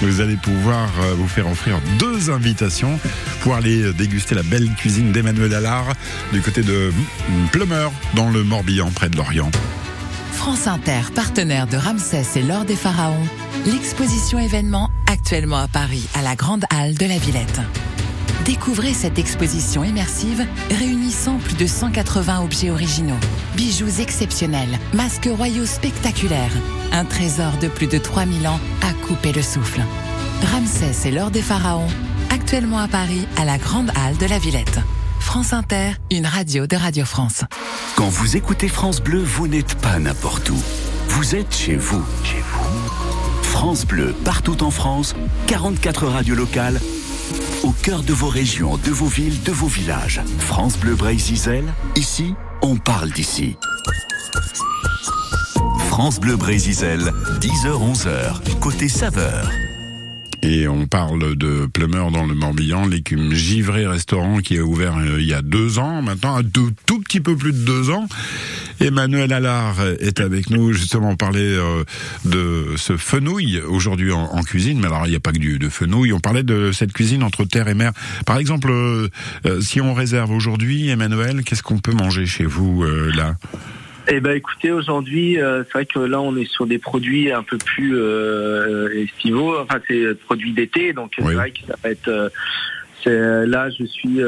vous 0.00 0.20
allez 0.20 0.36
pouvoir 0.36 0.88
euh, 1.00 1.14
vous 1.14 1.26
faire 1.26 1.48
offrir 1.48 1.80
deux 1.98 2.30
invitations 2.30 2.98
pour 3.40 3.54
aller 3.54 3.92
déguster 3.92 4.34
la 4.34 4.42
belle 4.42 4.70
cuisine 4.74 5.10
d'Emmanuel 5.12 5.52
Allard 5.54 5.92
du 6.32 6.40
côté 6.40 6.62
de 6.62 6.92
Plumeur 7.50 7.92
dans 8.14 8.30
le 8.30 8.44
Morbihan 8.44 8.90
près 8.90 9.08
de 9.08 9.16
Lorient. 9.16 9.50
France 10.32 10.66
Inter, 10.68 11.00
partenaire 11.14 11.66
de 11.66 11.76
Ramsès 11.76 12.24
et 12.36 12.42
l'Or 12.42 12.64
des 12.64 12.76
Pharaons, 12.76 13.26
l'exposition 13.66 14.38
événement 14.38 14.90
actuellement 15.10 15.58
à 15.58 15.68
Paris 15.68 16.08
à 16.14 16.22
la 16.22 16.36
Grande 16.36 16.64
Halle 16.70 16.94
de 16.94 17.06
la 17.06 17.18
Villette. 17.18 17.60
Découvrez 18.48 18.94
cette 18.94 19.18
exposition 19.18 19.84
immersive 19.84 20.42
réunissant 20.70 21.36
plus 21.36 21.54
de 21.54 21.66
180 21.66 22.42
objets 22.42 22.70
originaux, 22.70 23.18
bijoux 23.56 24.00
exceptionnels, 24.00 24.78
masques 24.94 25.28
royaux 25.30 25.66
spectaculaires, 25.66 26.56
un 26.90 27.04
trésor 27.04 27.58
de 27.60 27.68
plus 27.68 27.88
de 27.88 27.98
3000 27.98 28.48
ans 28.48 28.58
à 28.80 28.94
couper 29.06 29.32
le 29.32 29.42
souffle. 29.42 29.82
Ramsès 30.50 31.06
et 31.06 31.10
l'or 31.10 31.30
des 31.30 31.42
pharaons, 31.42 31.90
actuellement 32.30 32.78
à 32.78 32.88
Paris 32.88 33.28
à 33.36 33.44
la 33.44 33.58
Grande 33.58 33.90
Halle 33.90 34.16
de 34.16 34.24
la 34.24 34.38
Villette. 34.38 34.80
France 35.20 35.52
Inter, 35.52 35.90
une 36.10 36.24
radio 36.24 36.66
de 36.66 36.76
Radio 36.76 37.04
France. 37.04 37.44
Quand 37.96 38.08
vous 38.08 38.38
écoutez 38.38 38.68
France 38.68 39.02
Bleu, 39.02 39.22
vous 39.22 39.46
n'êtes 39.46 39.74
pas 39.74 39.98
n'importe 39.98 40.48
où. 40.48 40.58
Vous 41.08 41.34
êtes 41.34 41.54
chez 41.54 41.76
vous. 41.76 42.02
Chez 42.24 42.42
vous. 42.50 43.42
France 43.42 43.84
Bleu, 43.84 44.14
partout 44.24 44.62
en 44.62 44.70
France, 44.70 45.14
44 45.48 46.06
radios 46.06 46.34
locales 46.34 46.80
au 47.64 47.72
cœur 47.72 48.02
de 48.02 48.12
vos 48.12 48.28
régions, 48.28 48.76
de 48.78 48.90
vos 48.90 49.06
villes, 49.06 49.42
de 49.42 49.52
vos 49.52 49.66
villages. 49.66 50.20
France 50.38 50.78
Bleu 50.78 50.94
Brésil, 50.94 51.64
ici, 51.96 52.34
on 52.62 52.76
parle 52.76 53.10
d'ici. 53.10 53.56
France 55.88 56.20
Bleu 56.20 56.36
Brésil, 56.36 57.12
10h-11h, 57.40 58.58
côté 58.60 58.88
saveur. 58.88 59.50
Et 60.42 60.68
on 60.68 60.86
parle 60.86 61.34
de 61.34 61.66
Plumeur 61.66 62.12
dans 62.12 62.24
le 62.24 62.34
Morbihan, 62.34 62.86
l'écume 62.86 63.34
Givré 63.34 63.86
Restaurant 63.86 64.38
qui 64.38 64.54
est 64.54 64.60
ouvert 64.60 64.96
euh, 64.98 65.20
il 65.20 65.26
y 65.26 65.34
a 65.34 65.42
deux 65.42 65.78
ans, 65.78 66.00
maintenant 66.00 66.36
un 66.36 66.44
tout, 66.44 66.70
petit 66.86 67.20
peu 67.20 67.36
plus 67.36 67.52
de 67.52 67.58
deux 67.58 67.90
ans. 67.90 68.06
Emmanuel 68.80 69.32
Allard 69.32 69.82
est 69.98 70.20
avec 70.20 70.50
nous 70.50 70.72
justement 70.72 71.16
parler 71.16 71.40
euh, 71.42 71.82
de 72.24 72.76
ce 72.76 72.96
fenouil 72.96 73.60
aujourd'hui 73.60 74.12
en, 74.12 74.42
cuisine. 74.44 74.78
Mais 74.78 74.86
alors 74.86 75.06
il 75.06 75.10
n'y 75.10 75.16
a 75.16 75.20
pas 75.20 75.32
que 75.32 75.38
du 75.38 75.58
fenouil. 75.70 76.12
On 76.12 76.20
parlait 76.20 76.44
de 76.44 76.70
cette 76.70 76.92
cuisine 76.92 77.24
entre 77.24 77.44
terre 77.44 77.66
et 77.66 77.74
mer. 77.74 77.92
Par 78.24 78.38
exemple, 78.38 78.70
euh, 78.70 79.08
si 79.60 79.80
on 79.80 79.92
réserve 79.92 80.30
aujourd'hui, 80.30 80.88
Emmanuel, 80.88 81.42
qu'est-ce 81.42 81.64
qu'on 81.64 81.78
peut 81.78 81.92
manger 81.92 82.26
chez 82.26 82.44
vous 82.44 82.84
là? 82.84 83.34
Eh 84.10 84.20
ben 84.20 84.36
écoutez, 84.36 84.70
aujourd'hui, 84.70 85.40
euh, 85.40 85.62
c'est 85.64 85.72
vrai 85.72 85.86
que 85.86 85.98
là 85.98 86.20
on 86.20 86.36
est 86.36 86.50
sur 86.50 86.66
des 86.66 86.78
produits 86.78 87.30
un 87.30 87.42
peu 87.42 87.58
plus 87.58 87.96
euh, 87.96 89.02
estivaux, 89.02 89.58
enfin 89.58 89.80
c'est 89.86 90.18
produits 90.20 90.52
d'été, 90.52 90.92
donc 90.92 91.12
c'est 91.16 91.22
vrai 91.22 91.50
que 91.50 91.58
ça 91.66 91.74
va 91.82 91.90
être 91.90 92.30
là 93.06 93.70
je 93.70 93.84
suis 93.84 94.20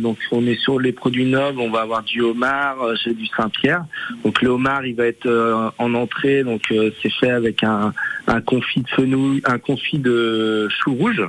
donc 0.00 0.18
on 0.30 0.46
est 0.46 0.58
sur 0.58 0.78
les 0.78 0.92
produits 0.92 1.26
nobles, 1.26 1.60
on 1.60 1.70
va 1.70 1.80
avoir 1.80 2.02
du 2.02 2.20
homard, 2.20 2.76
j'ai 3.02 3.14
du 3.14 3.26
Saint-Pierre. 3.26 3.84
Donc 4.24 4.42
le 4.42 4.48
homard 4.48 4.86
il 4.86 4.94
va 4.94 5.06
être 5.06 5.72
en 5.78 5.94
entrée, 5.94 6.44
donc 6.44 6.72
c'est 7.02 7.12
fait 7.12 7.30
avec 7.30 7.62
un, 7.62 7.92
un 8.26 8.40
confit 8.40 8.82
de 8.82 8.88
fenouil, 8.88 9.42
un 9.44 9.58
confit 9.58 9.98
de 9.98 10.68
chou 10.68 10.94
rouge 10.94 11.22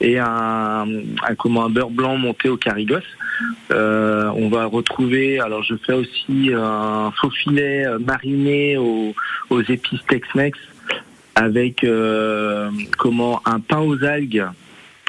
et 0.00 0.18
un, 0.18 0.86
un 0.86 1.34
comment 1.36 1.64
un 1.64 1.70
beurre 1.70 1.90
blanc 1.90 2.16
monté 2.16 2.48
au 2.48 2.56
carigos. 2.56 2.98
Euh, 3.70 4.30
on 4.34 4.48
va 4.48 4.64
retrouver, 4.64 5.38
alors 5.38 5.62
je 5.62 5.76
fais 5.86 5.92
aussi 5.92 6.50
un 6.54 7.12
faux 7.12 7.30
filet 7.30 7.84
mariné 8.04 8.76
aux, 8.76 9.14
aux 9.50 9.62
épices 9.62 10.04
Tex-Mex 10.08 10.58
avec 11.36 11.84
euh, 11.84 12.70
comment 12.96 13.40
un 13.44 13.60
pain 13.60 13.78
aux 13.78 14.02
algues. 14.02 14.44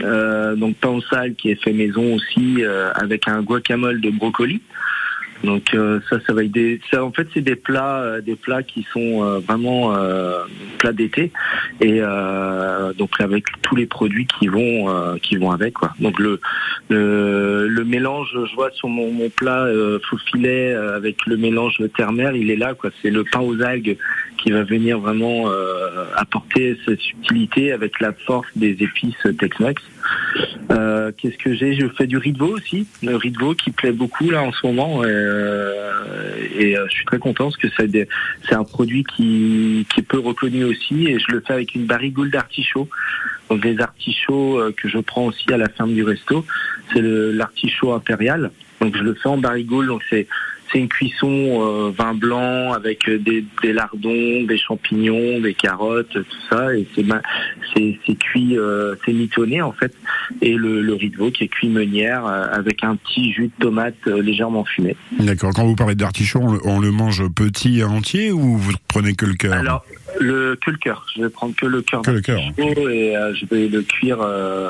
Euh, 0.02 0.56
donc 0.56 0.76
pain 0.78 0.98
algues 1.12 1.36
qui 1.36 1.52
est 1.52 1.64
fait 1.64 1.74
maison 1.74 2.16
aussi 2.16 2.64
avec 2.96 3.28
un 3.28 3.42
guacamole 3.42 4.02
de 4.02 4.10
brocoli. 4.10 4.62
Donc 5.44 5.74
euh, 5.74 6.00
ça, 6.10 6.18
ça 6.26 6.34
va 6.34 6.44
aider. 6.44 6.82
Ça, 6.92 7.04
en 7.04 7.12
fait, 7.12 7.28
c'est 7.34 7.42
des 7.42 7.56
plats, 7.56 8.02
euh, 8.02 8.22
des 8.22 8.36
plats 8.36 8.64
qui 8.64 8.86
sont 8.92 9.24
euh, 9.24 9.40
vraiment 9.40 9.94
plats 10.78 10.94
d'été 10.94 11.32
et 11.82 12.02
donc 12.98 13.20
avec 13.20 13.46
tous 13.62 13.76
les 13.76 13.86
produits 13.86 14.28
qui 14.28 14.48
vont, 14.48 15.18
qui 15.22 15.38
vont 15.38 15.52
avec 15.52 15.74
quoi. 15.74 15.94
Donc 16.00 16.20
le 16.20 16.40
le, 16.90 17.84
mélange, 17.84 18.30
je 18.34 18.56
vois 18.56 18.72
sur 18.72 18.88
mon, 18.88 19.12
mon 19.12 19.30
plat 19.30 19.68
faux 20.10 20.18
filet 20.18 20.74
avec 20.74 21.26
le 21.26 21.38
mélange 21.38 21.82
terre-mer, 21.96 22.36
il 22.36 22.52
est 22.52 22.56
là 22.56 22.74
quoi. 22.74 22.90
C'est 23.02 23.10
le 23.10 23.24
pain 23.24 23.40
aux 23.40 23.62
algues 23.62 23.98
qui 24.38 24.52
va 24.52 24.64
venir 24.64 25.00
vraiment 25.00 25.50
apporter 26.16 26.78
cette 26.86 27.00
subtilité 27.00 27.72
avec 27.72 28.00
la 28.00 28.14
force 28.14 28.48
des 28.56 28.72
épices 28.82 29.28
Tex-Mex. 29.38 29.82
Qu'est-ce 31.18 31.38
que 31.38 31.54
j'ai? 31.54 31.74
Je 31.74 31.88
fais 31.98 32.08
du 32.08 32.18
riz 32.18 32.36
aussi, 32.40 32.88
le 33.04 33.16
riz 33.16 33.34
qui 33.58 33.72
plaît 33.72 33.92
beaucoup 33.92 34.30
là 34.30 34.44
en 34.44 34.52
ce 34.52 34.66
moment. 34.66 35.02
Euh, 35.04 36.36
et 36.58 36.78
euh, 36.78 36.86
je 36.88 36.94
suis 36.94 37.06
très 37.06 37.20
content 37.20 37.46
parce 37.46 37.58
que 37.58 37.68
c'est 37.78 38.56
un 38.56 38.64
produit 38.64 39.04
qui, 39.04 39.86
qui 39.94 40.00
est 40.00 40.04
peu 40.04 40.20
reconnu 40.20 40.64
aussi 40.64 41.08
et 41.08 41.20
je 41.20 41.26
le 41.32 41.42
fais 41.42 41.54
avec 41.54 41.76
une 41.76 41.86
barigoule 41.86 42.32
d'artichaut. 42.32 42.88
Donc 43.50 43.66
les 43.66 43.80
artichauts 43.80 44.60
euh, 44.60 44.74
que 44.76 44.88
je 44.88 45.00
prends 45.00 45.26
aussi 45.26 45.52
à 45.52 45.58
la 45.58 45.70
ferme 45.70 45.94
du 45.94 46.04
resto, 46.04 46.46
c'est 46.94 47.02
l'artichaut 47.02 47.94
impérial. 47.94 48.52
Donc 48.82 48.96
je 48.96 49.04
le 49.04 49.14
fais 49.16 49.30
en 49.30 49.38
barigoule, 49.38 49.88
donc 49.88 50.04
c'est 50.10 50.28
c'est 50.72 50.80
une 50.80 50.88
cuisson 50.88 51.28
euh, 51.30 51.92
vin 51.96 52.14
blanc 52.14 52.74
avec 52.74 53.10
des, 53.10 53.44
des, 53.62 53.74
lardons, 53.74 54.44
des 54.44 54.58
champignons, 54.58 55.40
des 55.40 55.54
carottes, 55.54 56.12
tout 56.12 56.26
ça, 56.50 56.76
et 56.76 56.88
c'est 56.96 57.06
c'est 57.76 58.16
cuit, 58.16 58.58
euh, 58.58 58.96
c'est 59.06 59.14
mitonné 59.14 59.62
en 59.62 59.72
fait, 59.72 59.94
et 60.42 60.56
le, 60.56 60.82
le 60.82 60.94
riz 60.94 61.10
de 61.10 61.18
veau 61.18 61.32
qui 61.32 61.44
est 61.46 61.48
cuit 61.48 61.70
meunière 61.70 62.26
euh, 62.26 62.48
avec 62.52 62.84
un 62.84 62.96
petit 62.96 63.32
jus 63.32 63.48
de 63.48 63.64
tomate 63.64 63.96
euh, 64.08 64.22
légèrement 64.22 64.66
fumé. 64.66 64.96
D'accord. 65.20 65.54
Quand 65.54 65.66
vous 65.66 65.76
parlez 65.76 65.96
d'artichaut, 65.96 66.60
on, 66.64 66.80
le 66.80 66.92
mange 66.92 67.28
petit 67.30 67.80
et 67.80 67.84
entier 67.84 68.32
ou 68.32 68.58
vous 68.58 68.74
prenez 68.88 69.14
que 69.14 69.26
le 69.26 69.34
cœur? 69.34 69.54
Alors, 69.54 69.84
le, 70.20 70.56
que 70.56 70.72
le 70.72 70.78
cœur. 70.78 71.06
Je 71.16 71.24
vais 71.24 71.30
prendre 71.30 71.56
que 71.56 71.66
le 71.66 71.82
cœur. 71.82 72.02
Que 72.02 72.12
le 72.12 72.22
cœur. 72.22 72.40
Et 72.58 73.16
euh, 73.16 73.34
je 73.34 73.46
vais 73.46 73.68
le 73.68 73.82
cuire 73.82 74.20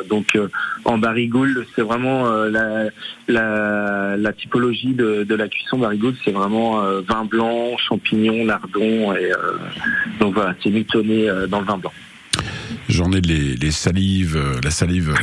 donc 0.10 0.38
en 0.86 0.98
barigoule. 0.98 1.66
C'est 1.76 1.82
vraiment 1.82 2.30
la, 2.30 2.86
la, 3.28 4.18
la, 4.18 4.34
typologie 4.34 4.94
de, 4.94 5.24
de 5.24 5.36
la 5.36 5.48
cuisson 5.48 5.78
barigoule. 5.78 6.16
C'est 6.24 6.32
vraiment 6.32 6.82
vin 7.02 7.26
blanc, 7.26 7.78
champignons, 7.78 8.46
lardons. 8.46 9.14
Et, 9.14 9.32
donc 10.20 10.34
voilà, 10.34 10.56
c'est 10.62 10.70
mitonné 10.70 11.28
dans 11.48 11.60
le 11.60 11.66
vin 11.66 11.78
blanc. 11.78 11.94
J'en 12.90 13.12
ai 13.12 13.22
les, 13.22 13.56
les 13.56 13.72
salives, 13.72 14.36
euh, 14.36 14.60
la 14.64 14.72
salive. 14.72 15.14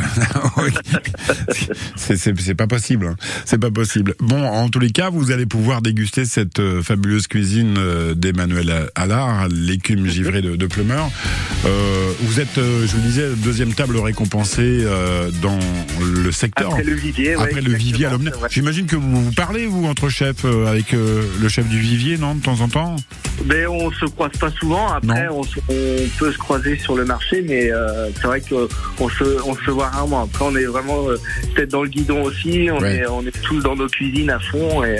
c'est 1.96 2.54
pas 2.54 2.68
possible. 2.68 3.06
Hein. 3.06 3.16
C'est 3.44 3.58
pas 3.58 3.72
possible. 3.72 4.14
Bon, 4.20 4.40
en 4.40 4.68
tous 4.68 4.78
les 4.78 4.90
cas, 4.90 5.10
vous 5.10 5.32
allez 5.32 5.46
pouvoir 5.46 5.82
déguster 5.82 6.26
cette 6.26 6.60
euh, 6.60 6.80
fabuleuse 6.80 7.26
cuisine 7.26 7.74
euh, 7.76 8.14
d'Emmanuel 8.14 8.88
Allard, 8.94 9.48
l'écume 9.48 10.06
givrée 10.06 10.42
de, 10.42 10.54
de 10.54 10.66
Plumeur. 10.66 11.10
Vous 12.20 12.40
êtes, 12.40 12.56
je 12.56 12.86
vous 12.86 13.00
disais, 13.00 13.28
deuxième 13.36 13.74
table 13.74 13.98
récompensée 13.98 14.84
dans 15.42 15.58
le 16.00 16.30
secteur. 16.30 16.70
Après 16.70 16.84
le 16.84 16.94
vivier. 16.94 17.34
Après 17.34 17.60
le 17.60 17.74
vivier 17.74 18.06
à 18.06 18.16
J'imagine 18.48 18.86
que 18.86 18.96
vous 18.96 19.24
vous 19.24 19.32
parlez, 19.32 19.66
vous, 19.66 19.84
entre 19.86 20.08
chefs, 20.08 20.44
avec 20.44 20.92
le 20.92 21.48
chef 21.48 21.68
du 21.68 21.78
vivier, 21.78 22.16
non, 22.18 22.36
de 22.36 22.42
temps 22.42 22.60
en 22.60 22.68
temps? 22.68 22.96
Mais 23.44 23.66
on 23.66 23.90
se 23.92 24.06
croise 24.06 24.32
pas 24.40 24.50
souvent. 24.50 24.88
Après, 24.88 25.28
on, 25.28 25.42
on, 25.42 26.08
peut 26.18 26.32
se 26.32 26.38
croiser 26.38 26.78
sur 26.78 26.96
le 26.96 27.04
marché, 27.04 27.44
mais 27.46 27.55
euh, 27.64 28.10
c'est 28.14 28.26
vrai 28.26 28.40
qu'on 28.40 29.08
se, 29.08 29.24
on 29.44 29.54
se 29.54 29.70
voit 29.70 29.88
rarement. 29.88 30.22
Après, 30.22 30.44
on 30.44 30.56
est 30.56 30.64
vraiment 30.64 31.08
euh, 31.08 31.16
peut-être 31.54 31.70
dans 31.70 31.82
le 31.82 31.88
guidon 31.88 32.22
aussi. 32.22 32.68
On, 32.72 32.84
est, 32.84 33.06
on 33.06 33.22
est 33.22 33.42
tous 33.42 33.60
dans 33.60 33.76
nos 33.76 33.88
cuisines 33.88 34.30
à 34.30 34.38
fond. 34.38 34.84
Et 34.84 34.98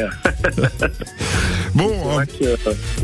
bon, 1.74 1.92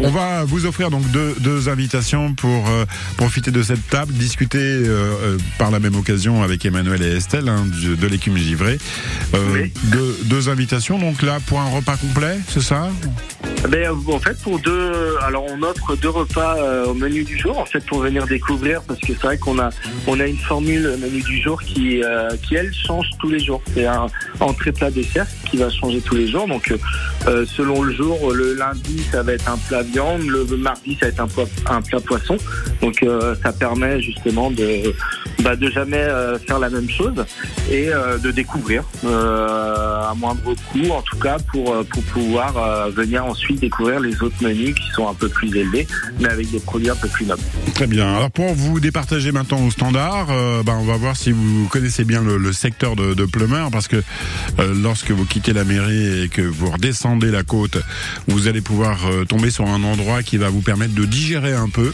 on 0.00 0.10
va 0.10 0.44
vous 0.44 0.66
offrir 0.66 0.90
donc 0.90 1.08
deux, 1.10 1.34
deux 1.40 1.68
invitations 1.68 2.34
pour 2.34 2.68
euh, 2.68 2.84
profiter 3.16 3.50
de 3.50 3.62
cette 3.62 3.86
table, 3.88 4.12
discuter 4.12 4.82
par 5.58 5.70
la 5.70 5.80
même 5.80 5.96
occasion 5.96 6.42
avec 6.42 6.64
Emmanuel 6.64 7.02
et 7.02 7.16
Estelle 7.16 7.48
hein, 7.48 7.64
de, 7.66 8.06
l'écume 8.06 8.36
givrée. 8.36 8.78
deux, 9.84 10.18
deux 10.24 10.48
invitations, 10.48 10.98
donc 10.98 11.22
là 11.22 11.38
pour 11.46 11.60
un 11.60 11.68
repas 11.68 11.96
complet, 11.96 12.38
c'est 12.48 12.62
ça? 12.62 12.88
Ben, 13.68 13.90
en 13.90 14.18
fait, 14.18 14.38
pour 14.42 14.58
deux, 14.58 15.16
alors 15.22 15.46
on 15.48 15.62
offre 15.62 15.96
deux 15.96 16.08
repas 16.08 16.56
au 16.86 16.94
menu 16.94 17.24
du 17.24 17.38
jour, 17.38 17.58
en 17.58 17.64
fait, 17.64 17.84
pour 17.86 18.00
venir 18.00 18.26
découvrir, 18.26 18.82
parce 18.82 19.00
que 19.00 19.08
c'est 19.08 19.22
vrai 19.22 19.38
qu'on 19.42 19.58
a, 19.58 19.70
on 20.06 20.18
a 20.20 20.26
une 20.26 20.38
formule 20.38 20.96
menu 21.00 21.20
du 21.22 21.40
jour 21.40 21.62
qui, 21.62 22.02
euh, 22.02 22.30
qui 22.42 22.54
elle 22.54 22.72
change 22.74 23.06
tous 23.20 23.28
les 23.28 23.40
jours. 23.40 23.62
C'est 23.74 23.86
un 23.86 24.06
entrée 24.40 24.72
plat 24.72 24.90
dessert 24.90 25.26
qui 25.50 25.56
va 25.56 25.68
changer 25.70 26.00
tous 26.00 26.14
les 26.14 26.28
jours. 26.28 26.46
Donc, 26.46 26.72
euh, 27.26 27.44
selon 27.46 27.82
le 27.82 27.92
jour, 27.92 28.32
le 28.32 28.54
lundi 28.54 29.02
ça 29.10 29.22
va 29.22 29.32
être 29.32 29.48
un 29.50 29.58
plat 29.68 29.82
viande, 29.82 30.22
le 30.22 30.44
mardi 30.56 30.96
ça 31.00 31.06
va 31.06 31.12
être 31.12 31.48
un, 31.66 31.82
plat 31.82 32.00
poisson. 32.00 32.36
Donc, 32.80 33.02
euh, 33.02 33.34
ça 33.42 33.52
permet 33.52 34.00
justement 34.00 34.50
de, 34.50 34.92
bah, 35.42 35.56
de 35.56 35.70
jamais 35.70 36.06
faire 36.46 36.58
la 36.58 36.70
même 36.70 36.88
chose 36.88 37.24
et 37.70 37.90
de 38.22 38.30
découvrir 38.30 38.84
à 39.04 40.12
moindre 40.16 40.54
coût, 40.70 40.90
en 40.90 41.02
tout 41.02 41.18
cas 41.18 41.36
pour 41.50 41.84
pour 41.86 42.02
pouvoir 42.04 42.90
venir 42.90 43.24
ensuite 43.24 43.60
découvrir 43.60 44.00
les 44.00 44.22
autres 44.22 44.42
menus 44.42 44.74
qui 44.74 44.90
sont 44.94 45.08
un 45.08 45.14
peu 45.14 45.28
plus 45.28 45.54
élevés, 45.56 45.86
mais 46.20 46.28
avec 46.28 46.50
des 46.50 46.60
produits 46.60 46.90
un 46.90 46.96
peu 46.96 47.08
plus 47.08 47.26
nobles. 47.26 47.42
Très 47.74 47.86
bien. 47.86 48.16
Alors 48.16 48.30
pour 48.30 48.54
vous 48.54 48.80
départager 48.80 49.31
maintenant 49.32 49.66
au 49.66 49.70
standard, 49.70 50.28
euh, 50.30 50.62
ben, 50.62 50.76
on 50.78 50.84
va 50.84 50.96
voir 50.96 51.16
si 51.16 51.32
vous 51.32 51.66
connaissez 51.68 52.04
bien 52.04 52.22
le, 52.22 52.52
secteur 52.52 52.94
de, 52.96 53.14
de 53.14 53.24
Plumeur, 53.24 53.70
parce 53.70 53.88
que 53.88 54.02
euh, 54.58 54.74
lorsque 54.82 55.10
vous 55.10 55.24
quittez 55.24 55.52
la 55.52 55.64
mairie 55.64 56.22
et 56.22 56.28
que 56.28 56.42
vous 56.42 56.70
redescendez 56.70 57.30
la 57.30 57.42
côte, 57.42 57.78
vous 58.28 58.46
allez 58.46 58.60
pouvoir 58.60 58.98
euh, 59.06 59.24
tomber 59.24 59.50
sur 59.50 59.66
un 59.66 59.82
endroit 59.82 60.22
qui 60.22 60.36
va 60.36 60.50
vous 60.50 60.60
permettre 60.60 60.94
de 60.94 61.04
digérer 61.04 61.52
un 61.52 61.68
peu. 61.68 61.92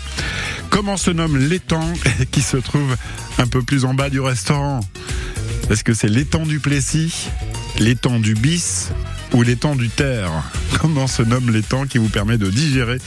Comment 0.71 0.97
se 0.97 1.11
nomme 1.11 1.39
l'étang 1.39 1.93
qui 2.31 2.43
se 2.43 2.57
trouve 2.57 2.97
un 3.39 3.47
peu 3.47 3.63
plus 3.63 3.85
en 3.85 3.95
bas 3.95 4.11
du 4.11 4.21
restaurant? 4.21 4.81
Est-ce 5.71 5.85
que 5.85 5.95
c'est 5.95 6.09
l'étang 6.09 6.45
du 6.45 6.61
Plessis, 6.61 7.29
l'étang 7.79 8.19
du 8.19 8.35
Bis 8.35 8.91
ou 9.33 9.43
l'étang 9.43 9.75
du 9.75 9.89
Terre 9.89 10.31
Comment 10.81 11.07
se 11.07 11.23
nomme 11.23 11.51
l'étang 11.51 11.87
qui 11.87 11.99
vous 11.99 12.09
permet 12.09 12.39
de 12.39 12.51
digérer 12.51 12.99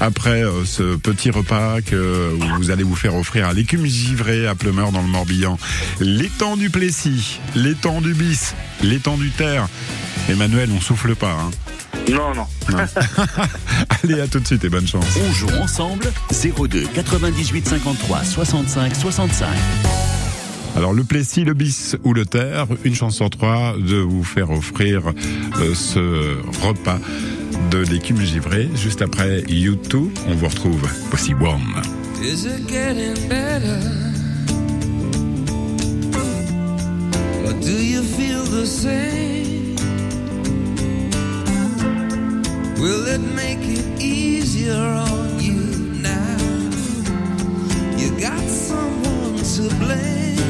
après 0.00 0.42
euh, 0.42 0.64
ce 0.64 0.96
petit 0.96 1.30
repas 1.30 1.82
que 1.82 2.34
vous 2.56 2.70
allez 2.70 2.82
vous 2.82 2.96
faire 2.96 3.14
offrir 3.14 3.46
à 3.46 3.52
l'écume 3.52 3.84
givrée 3.84 4.46
à 4.46 4.54
Plumeur 4.54 4.90
dans 4.90 5.02
le 5.02 5.08
Morbihan? 5.08 5.58
L'étang 6.00 6.56
du 6.56 6.70
Plessis, 6.70 7.40
l'étang 7.54 8.00
du 8.00 8.14
Bis, 8.14 8.54
l'étang 8.82 9.18
du 9.18 9.30
Terre. 9.30 9.68
Emmanuel, 10.30 10.70
on 10.74 10.80
souffle 10.80 11.14
pas. 11.14 11.32
Hein 11.32 11.50
Non, 12.10 12.34
non. 12.34 12.46
Allez, 14.02 14.20
à 14.20 14.26
tout 14.28 14.40
de 14.40 14.46
suite 14.46 14.64
et 14.64 14.68
bonne 14.70 14.86
chance. 14.88 15.04
On 15.28 15.32
joue 15.32 15.50
ensemble 15.60 16.10
02 16.42 16.84
98 16.94 17.68
53 17.68 18.24
65 18.24 18.96
65. 18.96 19.48
Alors 20.80 20.94
le 20.94 21.04
Plessis, 21.04 21.44
le 21.44 21.52
bis 21.52 21.94
ou 22.04 22.14
le 22.14 22.24
terre, 22.24 22.66
une 22.84 22.94
chance 22.94 23.16
sur 23.16 23.28
trois 23.28 23.74
de 23.76 23.96
vous 23.96 24.24
faire 24.24 24.50
offrir 24.50 25.12
euh, 25.60 25.74
ce 25.74 26.38
repas 26.66 26.98
de 27.70 27.80
l'écume 27.80 28.18
givrée. 28.18 28.66
Juste 28.76 29.02
après 29.02 29.42
YouTube, 29.46 30.08
on 30.26 30.34
vous 30.34 30.48
retrouve. 30.48 30.80
Voici 31.10 31.34
Warm. 31.34 31.82
Is 32.22 32.46
it 32.46 32.66
getting 32.66 33.12
better? 33.28 33.78
Or 37.44 37.52
do 37.60 37.72
you 37.72 38.02
feel 38.02 38.42
the 38.44 38.64
same? 38.64 39.76
Will 42.78 43.06
it 43.06 43.20
make 43.36 43.60
it 43.68 43.84
easier 44.02 44.72
on 44.72 45.38
you 45.38 45.60
now? 46.00 46.38
You 47.98 48.18
got 48.18 48.40
someone 48.48 49.36
to 49.36 49.68
blame. 49.76 50.49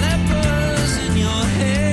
lepers 0.00 0.96
in 1.06 1.16
your 1.16 1.44
head? 1.58 1.89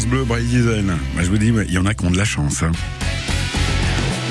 France 0.00 0.12
Bleu, 0.12 0.24
Bray 0.24 0.42
Diesel. 0.44 0.86
Bah, 1.14 1.22
je 1.22 1.28
vous 1.28 1.36
dis, 1.36 1.52
il 1.68 1.74
y 1.74 1.76
en 1.76 1.84
a 1.84 1.92
qui 1.92 2.06
ont 2.06 2.10
de 2.10 2.16
la 2.16 2.24
chance. 2.24 2.62
Hein. 2.62 2.72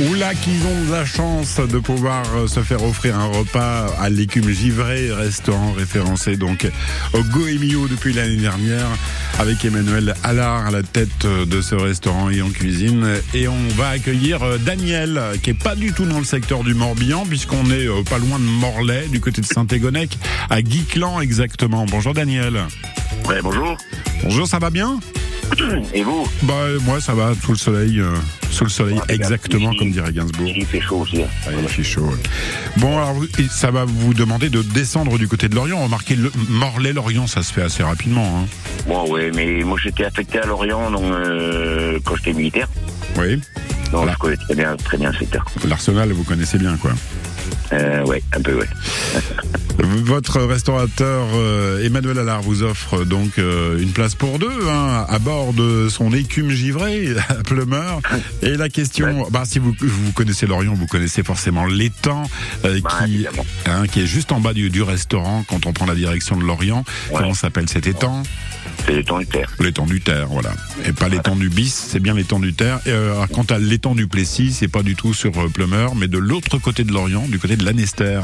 Ou 0.02 0.16
là 0.16 0.34
qu'ils 0.34 0.66
ont 0.66 0.86
de 0.88 0.92
la 0.92 1.06
chance 1.06 1.60
de 1.60 1.78
pouvoir 1.78 2.26
euh, 2.36 2.48
se 2.48 2.62
faire 2.62 2.84
offrir 2.84 3.16
un 3.20 3.28
repas 3.28 3.86
à 4.00 4.10
l'écume 4.10 4.50
givré, 4.50 5.12
restaurant 5.12 5.74
référencé 5.74 6.38
donc 6.38 6.68
au 7.14 7.22
Goemio 7.22 7.88
depuis 7.88 8.14
l'année 8.14 8.38
dernière, 8.38 8.88
avec 9.38 9.64
Emmanuel 9.64 10.16
Allard 10.24 10.66
à 10.66 10.72
la 10.72 10.82
tête 10.82 11.26
euh, 11.26 11.46
de 11.46 11.62
ce 11.62 11.76
restaurant 11.76 12.32
et 12.32 12.42
en 12.42 12.50
cuisine. 12.50 13.06
Et 13.36 13.48
on 13.48 13.68
va 13.76 13.90
accueillir 13.90 14.42
euh, 14.42 14.58
Daniel, 14.58 15.22
qui 15.44 15.52
est 15.52 15.62
pas 15.62 15.76
du 15.76 15.94
tout 15.94 16.06
dans 16.06 16.18
le 16.18 16.26
secteur 16.26 16.64
du 16.64 16.74
Morbihan, 16.74 17.26
puisqu'on 17.28 17.70
est 17.70 17.88
pas 18.10 18.18
loin 18.18 18.40
de 18.40 18.44
Morlaix, 18.44 19.08
du 19.12 19.20
côté 19.20 19.42
de 19.42 19.46
Saint-Égonec, 19.46 20.18
à 20.50 20.64
Guiclan 20.64 21.22
exactement. 21.22 21.86
Bonjour 21.86 22.16
Daniel. 22.16 22.60
Ouais, 23.28 23.42
bonjour. 23.44 23.78
Bonjour, 24.24 24.48
ça 24.48 24.58
va 24.58 24.72
bien? 24.72 25.00
Et 25.94 26.04
vous 26.04 26.28
Bah 26.44 26.66
moi 26.86 27.00
ça 27.02 27.14
va, 27.14 27.34
sous 27.42 27.52
le 27.52 27.58
soleil, 27.58 28.00
euh, 28.00 28.14
sous 28.52 28.64
le 28.66 28.70
soleil 28.70 29.00
Ah, 29.02 29.14
exactement 29.14 29.72
comme 29.78 29.92
dirait 29.92 30.12
Gainsbourg. 30.14 30.48
Il 30.56 30.66
fait 30.66 30.82
chaud 30.82 31.00
aussi. 31.02 31.22
hein. 31.24 31.28
Ah, 31.48 31.52
il 31.62 31.68
fait 31.68 31.84
chaud. 31.84 32.02
ouais. 32.06 32.16
Bon 32.78 32.98
alors 32.98 33.16
ça 33.50 33.72
va 33.72 33.86
vous 33.86 34.14
demander 34.14 34.50
de 34.50 34.62
descendre 34.62 35.18
du 35.18 35.28
côté 35.28 35.50
de 35.50 35.56
Lorient. 35.56 35.84
Remarquez 35.84 36.16
le 36.16 36.32
Morlaix 36.50 36.94
Lorient 36.94 37.28
ça 37.28 37.44
se 37.44 37.54
fait 37.54 37.62
assez 37.64 37.84
rapidement. 37.84 38.40
Hein. 38.44 38.46
Bon, 38.88 39.10
ouais, 39.12 39.32
mais 39.36 39.64
moi 39.64 39.78
j'étais 39.82 40.06
affecté 40.06 40.40
à 40.40 40.46
Lorient 40.46 40.92
donc, 40.92 41.04
euh, 41.04 42.00
quand 42.04 42.16
j'étais 42.16 42.34
militaire. 42.34 42.68
Oui. 43.18 43.40
Donc 43.92 44.02
Voilà. 44.02 44.14
je 44.14 44.18
connais 44.20 44.38
très 44.38 44.56
bien, 44.56 44.76
très 44.78 44.98
bien 44.98 45.12
le 45.12 45.18
secteur. 45.18 45.46
L'Arsenal 45.68 46.12
vous 46.12 46.24
connaissez 46.24 46.58
bien 46.58 46.78
quoi. 46.78 46.92
Euh, 47.72 48.04
ouais, 48.06 48.22
un 48.36 48.42
peu, 48.42 48.56
ouais. 48.56 48.68
Votre 49.82 50.42
restaurateur 50.42 51.26
euh, 51.36 51.84
Emmanuel 51.86 52.18
Allard 52.20 52.42
vous 52.42 52.64
offre 52.64 53.04
donc 53.06 53.38
euh, 53.38 53.80
une 53.80 53.92
place 53.92 54.14
pour 54.16 54.38
deux 54.40 54.68
hein, 54.68 55.06
à 55.08 55.20
bord 55.20 55.54
de 55.54 55.88
son 55.90 56.12
écume 56.14 56.50
givrée 56.50 57.10
à 57.30 57.36
Plumeur. 57.36 58.02
Et 58.42 58.56
la 58.58 58.70
question, 58.70 59.28
bah, 59.32 59.44
si 59.46 59.60
vous, 59.60 59.74
vous 59.80 60.12
connaissez 60.12 60.48
Lorient, 60.48 60.74
vous 60.74 60.88
connaissez 60.88 61.24
forcément 61.24 61.66
l'étang 61.66 62.24
euh, 62.66 62.80
Bah, 62.84 62.90
qui, 63.06 63.26
hein, 63.68 63.88
qui 63.88 64.02
est 64.02 64.08
juste 64.08 64.32
en 64.32 64.40
bas 64.40 64.54
du, 64.54 64.70
du 64.70 64.82
restaurant 64.82 65.44
quand 65.48 65.66
on 65.66 65.74
prend 65.74 65.86
la 65.86 65.96
direction 65.96 66.36
de 66.38 66.44
Lorient. 66.44 66.84
Ouais. 67.12 67.18
Comment 67.20 67.34
s'appelle 67.34 67.70
cet 67.70 67.88
étang? 67.88 68.24
C'est 68.86 69.04
temps 69.04 69.20
de 69.20 69.26
terre. 69.26 69.52
L'étang 69.60 69.86
du 69.86 70.02
Terre, 70.02 70.28
voilà. 70.28 70.52
Et 70.86 70.94
pas 70.94 71.10
l'étang 71.10 71.36
du 71.36 71.50
Bis, 71.50 71.74
c'est 71.74 72.00
bien 72.00 72.14
l'étang 72.16 72.40
du 72.40 72.54
Terre. 72.54 72.80
Et, 72.86 72.90
euh, 72.92 73.14
quant 73.34 73.44
à 73.44 73.60
l'étang 73.60 73.94
du 73.94 74.08
Plessis, 74.08 74.52
c'est 74.52 74.68
pas 74.68 74.82
du 74.84 74.96
tout 74.96 75.14
sur 75.14 75.38
euh, 75.40 75.48
Plumeur, 75.50 75.96
mais 75.96 76.08
de 76.08 76.18
l'autre 76.18 76.58
côté 76.58 76.84
de 76.84 76.92
l'Orient, 76.92 77.28
du 77.28 77.38
côté 77.40 77.56
de 77.56 77.64
l'Anester. 77.66 78.20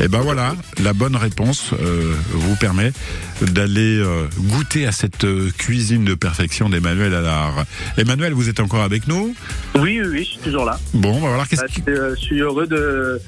Et 0.00 0.08
ben 0.08 0.20
voilà, 0.20 0.54
la 0.82 0.92
bonne 0.92 1.16
réponse 1.16 1.70
euh, 1.72 2.14
vous 2.32 2.56
permet 2.56 2.92
d'aller 3.40 3.98
euh, 3.98 4.26
goûter 4.38 4.86
à 4.86 4.92
cette 4.92 5.24
euh, 5.24 5.50
cuisine 5.56 6.04
de 6.04 6.14
perfection 6.14 6.68
d'Emmanuel 6.68 7.14
Allard. 7.14 7.64
Emmanuel, 7.96 8.32
vous 8.34 8.48
êtes 8.48 8.60
encore 8.60 8.82
avec 8.82 9.08
nous? 9.08 9.34
Oui, 9.76 10.00
oui, 10.02 10.08
oui, 10.10 10.18
je 10.24 10.30
suis 10.32 10.38
toujours 10.38 10.64
là. 10.64 10.78
Bon, 10.92 11.14
bah 11.20 11.28
voilà, 11.28 11.44
qu'est-ce 11.46 11.62
Ah, 11.64 11.68
qui... 11.68 11.82
c'est, 11.86 11.90
euh, 11.92 12.14
je 12.16 12.20
suis 12.20 12.40
heureux 12.40 12.66
de 12.66 13.20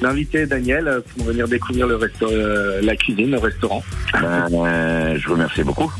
d'inviter 0.00 0.46
Daniel 0.46 1.02
pour 1.16 1.26
venir 1.26 1.46
découvrir 1.48 1.86
le 1.86 1.96
resto- 1.96 2.30
euh, 2.32 2.80
la 2.82 2.96
cuisine, 2.96 3.30
le 3.30 3.38
restaurant. 3.38 3.82
Ben, 4.12 4.46
euh, 4.52 5.18
je 5.18 5.26
vous 5.26 5.34
remercie 5.34 5.62
beaucoup. 5.62 5.92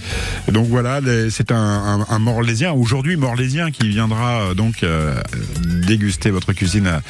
Donc 0.48 0.66
voilà, 0.66 1.01
c'est 1.30 1.53
un, 1.53 1.57
un, 1.57 2.07
un 2.09 2.18
Morlaisien, 2.18 2.72
aujourd'hui 2.72 3.16
Morlaisien, 3.16 3.70
qui 3.70 3.88
viendra 3.88 4.42
euh, 4.42 4.55
donc 4.55 4.82
euh, 4.82 5.14
déguster 5.86 6.30
votre 6.30 6.53
cuisine 6.53 6.86
à, 6.86 7.01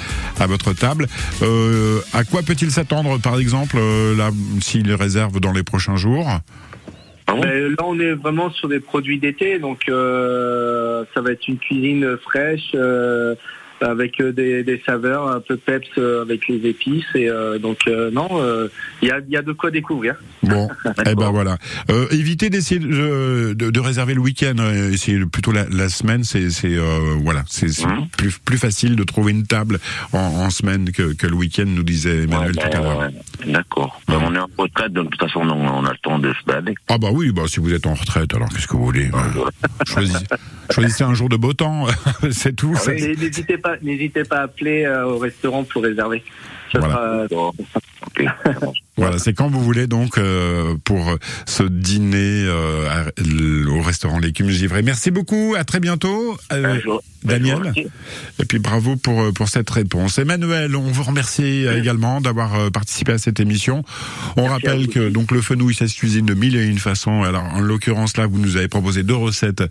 à 0.43 0.47
votre 0.47 0.72
table. 0.72 1.07
Euh, 1.43 2.01
à 2.12 2.24
quoi 2.24 2.43
peut-il 2.43 2.70
s'attendre, 2.70 3.18
par 3.18 3.38
exemple, 3.38 3.76
là, 4.16 4.30
s'il 4.61 4.93
réserve 4.95 5.41
dans 5.41 5.53
les 5.53 5.62
prochains 5.62 5.97
jours? 5.97 6.28
Ah 7.26 7.34
Mais 7.41 7.61
là, 7.68 7.76
on 7.84 7.99
est 8.01 8.12
vraiment 8.14 8.51
sur 8.51 8.68
des 8.68 8.80
produits 8.80 9.20
d'été, 9.20 9.61
donc 9.61 9.82
euh, 9.88 11.05
ça 11.14 11.20
va 11.20 11.30
être 11.30 11.47
une 11.47 11.59
cuisine 11.59 12.16
fraîche. 12.24 12.72
euh, 12.74 13.34
avec 13.81 14.20
euh, 14.20 14.33
des, 14.33 14.62
des 14.62 14.83
saveurs 14.85 15.28
un 15.28 15.41
peu 15.41 15.57
peps 15.57 15.87
euh, 15.99 16.22
avec 16.22 16.49
les 16.49 16.68
épices 16.68 17.05
et 17.14 17.28
euh, 17.28 17.59
donc 17.59 17.78
euh, 17.89 18.11
non 18.11 18.28
il 19.03 19.09
y, 19.09 19.11
a, 19.11 19.20
y 19.28 19.37
a 19.37 19.43
de 19.43 19.53
quoi 19.53 19.70
découvrir 19.70 20.16
Bon, 20.43 20.68
eh 21.07 21.14
ben 21.14 21.31
voilà. 21.31 21.59
Évitez 22.11 22.49
d'essayer 22.51 22.81
de, 22.81 23.53
de, 23.53 23.70
de 23.70 23.81
réserver 23.81 24.14
le 24.14 24.20
week-end. 24.20 24.57
Essayez 24.91 25.24
plutôt 25.26 25.53
la, 25.53 25.66
la 25.70 25.89
semaine. 25.89 26.24
C'est, 26.24 26.49
voilà, 27.22 27.45
c'est 27.47 27.68
plus, 28.16 28.39
plus 28.39 28.57
facile 28.59 28.97
de 28.97 29.05
trouver 29.05 29.33
une 29.33 29.47
table 29.47 29.78
en, 30.12 30.18
en 30.18 30.51
semaine 30.51 30.91
que, 30.93 31.12
que 31.12 31.26
le 31.26 31.35
week-end, 31.35 31.66
nous 31.66 31.83
disait 31.83 32.24
Emmanuel 32.24 32.53
Ouais, 32.57 32.70
tout 32.70 32.76
à 32.76 32.81
l'heure. 32.81 33.11
D'accord. 33.47 34.01
Ben, 34.09 34.18
on 34.22 34.35
est 34.35 34.39
en 34.39 34.49
retraite, 34.57 34.93
donc 34.93 35.07
de 35.07 35.11
toute 35.16 35.20
façon, 35.20 35.41
on, 35.41 35.51
on 35.51 35.85
a 35.85 35.93
le 35.93 35.99
temps 35.99 36.18
de 36.18 36.33
se 36.33 36.45
balader. 36.47 36.74
Ah 36.89 36.99
bah 36.99 37.09
oui, 37.12 37.33
bah 37.33 37.43
si 37.47 37.61
vous 37.61 37.72
êtes 37.72 37.87
en 37.87 37.95
retraite, 37.95 38.35
alors 38.35 38.49
qu'est-ce 38.49 38.66
que 38.66 38.76
vous 38.76 38.85
voulez 38.85 39.11
choisissez, 39.87 40.24
choisissez 40.70 41.05
un 41.05 41.14
jour 41.14 41.28
de 41.28 41.37
beau 41.37 41.53
temps, 41.53 41.87
c'est 42.31 42.55
tout. 42.57 42.74
Et 42.89 43.14
n'hésitez 43.16 43.59
pas 43.59 43.69
n'hésitez 43.82 44.24
pas 44.24 44.38
à 44.38 44.42
appeler 44.42 44.84
euh, 44.84 45.04
au 45.06 45.18
restaurant 45.18 45.64
pour 45.64 45.82
réserver. 45.82 46.22
Ça 46.72 46.78
Voilà. 46.78 46.94
sera, 46.94 47.52
euh, 48.20 48.26
Voilà, 49.01 49.18
c'est 49.18 49.32
quand 49.34 49.48
vous 49.48 49.62
voulez 49.62 49.86
donc 49.86 50.18
euh, 50.18 50.74
pour 50.84 51.16
ce 51.46 51.62
dîner 51.62 52.44
euh, 52.46 52.88
à- 52.88 53.70
au 53.70 53.80
restaurant 53.82 54.18
L'écume 54.18 54.51
givrée. 54.51 54.82
Merci 54.82 55.11
beaucoup, 55.11 55.55
à 55.59 55.64
très 55.64 55.80
bientôt. 55.80 56.36
Euh, 56.53 56.78
je 56.82 56.88
vous 56.88 57.01
Daniel. 57.24 57.72
Et 58.38 58.44
puis 58.46 58.59
bravo 58.59 58.96
pour 58.96 59.20
euh, 59.20 59.32
pour 59.32 59.48
cette 59.48 59.68
réponse. 59.68 60.18
Emmanuel, 60.18 60.74
on 60.74 60.80
vous 60.90 61.03
remercie 61.03 61.66
euh, 61.66 61.78
également 61.78 62.20
d'avoir 62.20 62.55
euh, 62.59 62.70
participé 62.70 63.12
à 63.12 63.18
cette 63.18 63.40
émission. 63.40 63.84
On 64.36 64.42
Merci 64.48 64.53
rappelle 64.53 64.88
que 64.88 65.09
donc 65.11 65.30
le 65.32 65.42
fenouil 65.42 65.74
ça 65.74 65.86
se 65.86 65.96
cuisine 65.96 66.24
de 66.26 66.34
mille 66.34 66.57
et 66.57 66.64
une 66.66 66.78
façons. 66.78 67.22
Alors 67.22 67.44
en 67.55 67.61
l'occurrence 67.61 68.16
là, 68.16 68.26
vous 68.26 68.38
nous 68.38 68.57
avez 68.57 68.68
proposé 68.68 69.03
deux 69.03 69.14
recettes 69.16 69.62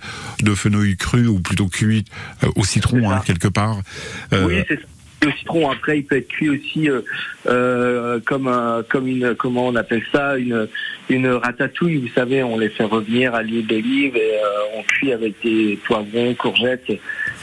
de 0.44 0.54
fenouil 0.56 0.96
cru 0.98 1.26
ou 1.28 1.40
plutôt 1.40 1.68
cuit 1.68 2.06
euh, 2.44 2.50
au 2.56 2.64
citron 2.66 3.10
hein, 3.10 3.22
quelque 3.26 3.48
part. 3.48 3.80
Euh, 4.34 4.46
Oui, 4.46 4.64
c'est 4.68 4.76
ça. 4.76 4.82
Le 5.22 5.32
citron, 5.34 5.70
après, 5.70 6.00
il 6.00 6.06
peut 6.06 6.16
être 6.18 6.30
cuit 6.30 6.50
aussi 6.50 6.90
euh, 6.90 7.02
euh, 7.48 8.20
comme 8.26 8.48
un, 8.48 8.84
comme 8.88 9.08
une, 9.08 9.36
comment 9.36 9.68
on 9.68 9.76
appelle 9.76 10.04
ça, 10.14 10.38
une, 10.38 10.68
une 11.10 11.28
ratatouille. 11.28 11.98
Vous 11.98 12.14
savez, 12.16 12.42
on 12.42 12.58
les 12.58 12.70
fait 12.70 12.86
revenir 12.86 13.36
à 13.36 13.44
l'huile 13.44 13.68
d'olive 13.68 14.16
et 14.16 14.36
euh, 14.36 14.78
on 14.78 14.84
cuit 14.84 15.12
avec 15.12 15.34
des 15.44 15.78
poivrons, 15.86 16.34
courgettes. 16.36 16.92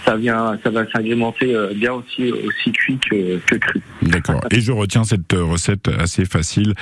Ça 0.06 0.16
vient, 0.16 0.56
ça 0.62 0.70
va 0.70 0.88
s'agrémenter 0.90 1.54
euh, 1.54 1.72
bien 1.74 1.92
aussi, 1.92 2.30
aussi 2.30 2.72
cuit 2.72 2.98
que, 3.10 3.38
que 3.38 3.56
cru. 3.56 3.80
D'accord. 4.02 4.40
Et 4.52 4.60
je 4.60 4.70
retiens 4.72 5.04
cette 5.04 5.34
euh, 5.34 5.42
recette 5.44 5.88
assez 5.88 6.24
facile 6.24 6.74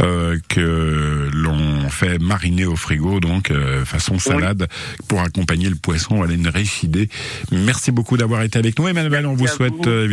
euh, 0.00 0.36
que 0.48 1.28
l'on 1.32 1.88
fait 1.88 2.18
mariner 2.20 2.66
au 2.66 2.74
frigo, 2.76 3.20
donc 3.20 3.50
euh, 3.50 3.84
façon 3.84 4.18
salade, 4.18 4.66
pour 5.08 5.20
accompagner 5.20 5.68
le 5.68 5.76
poisson. 5.76 6.16
Voilà 6.16 6.34
une 6.34 6.48
riche 6.48 6.82
idée. 6.82 7.08
Merci 7.52 7.92
beaucoup 7.92 8.16
d'avoir 8.16 8.42
été 8.42 8.58
avec 8.58 8.78
nous, 8.78 8.88
Emmanuel. 8.88 9.26
On 9.26 9.34
vous 9.34 9.44
à 9.46 9.48
souhaite 9.48 9.72
vous. 9.72 9.88
euh, 9.88 10.06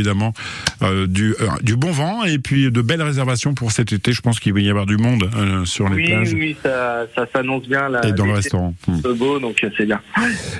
euh, 0.82 1.08
du, 1.08 1.36
euh, 1.42 1.48
du 1.62 1.76
bon 1.76 1.92
vent 1.92 2.24
et 2.24 2.40
puis 2.40 2.72
de 2.72 2.82
belles 2.82 3.02
réservations 3.02 3.54
pour 3.54 3.72
cet 3.72 3.94
été. 3.94 4.12
Je 4.12 4.22
pense 4.22 4.40
qu'il 4.40 4.54
va 4.54 4.60
y 4.60 4.70
avoir 4.70 4.86
du 4.86 4.98
monde 4.98 5.30
euh, 5.36 5.66
sur 5.66 5.90
les 5.90 5.96
Oui, 5.96 6.08
plages 6.08 6.34
oui, 6.34 6.58
ça, 6.64 7.06
ça 7.16 7.26
s'annonce 7.34 7.68
bien. 7.68 7.90
Là, 7.90 8.02
et 8.06 8.12
dans 8.12 8.26
le 8.26 8.34
restaurant. 8.34 8.74
C'est 8.86 9.14
beau, 9.18 9.40
donc 9.40 9.58
c'est 9.78 9.86
bien. 9.86 10.02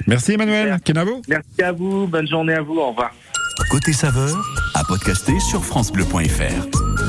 Merci 0.08 0.34
Emmanuel. 0.34 0.78
Kenavo. 0.84 1.22
Merci 1.28 1.62
à 1.62 1.72
vous. 1.72 2.08
Bonne 2.08 2.28
journée 2.28 2.54
à 2.54 2.62
vous. 2.62 2.78
Au 2.78 2.90
revoir. 2.90 3.12
Côté 3.70 3.92
saveur, 3.94 4.36
à 4.74 4.84
podcaster 4.86 5.38
sur 5.40 5.64
FranceBleu.fr. 5.66 7.00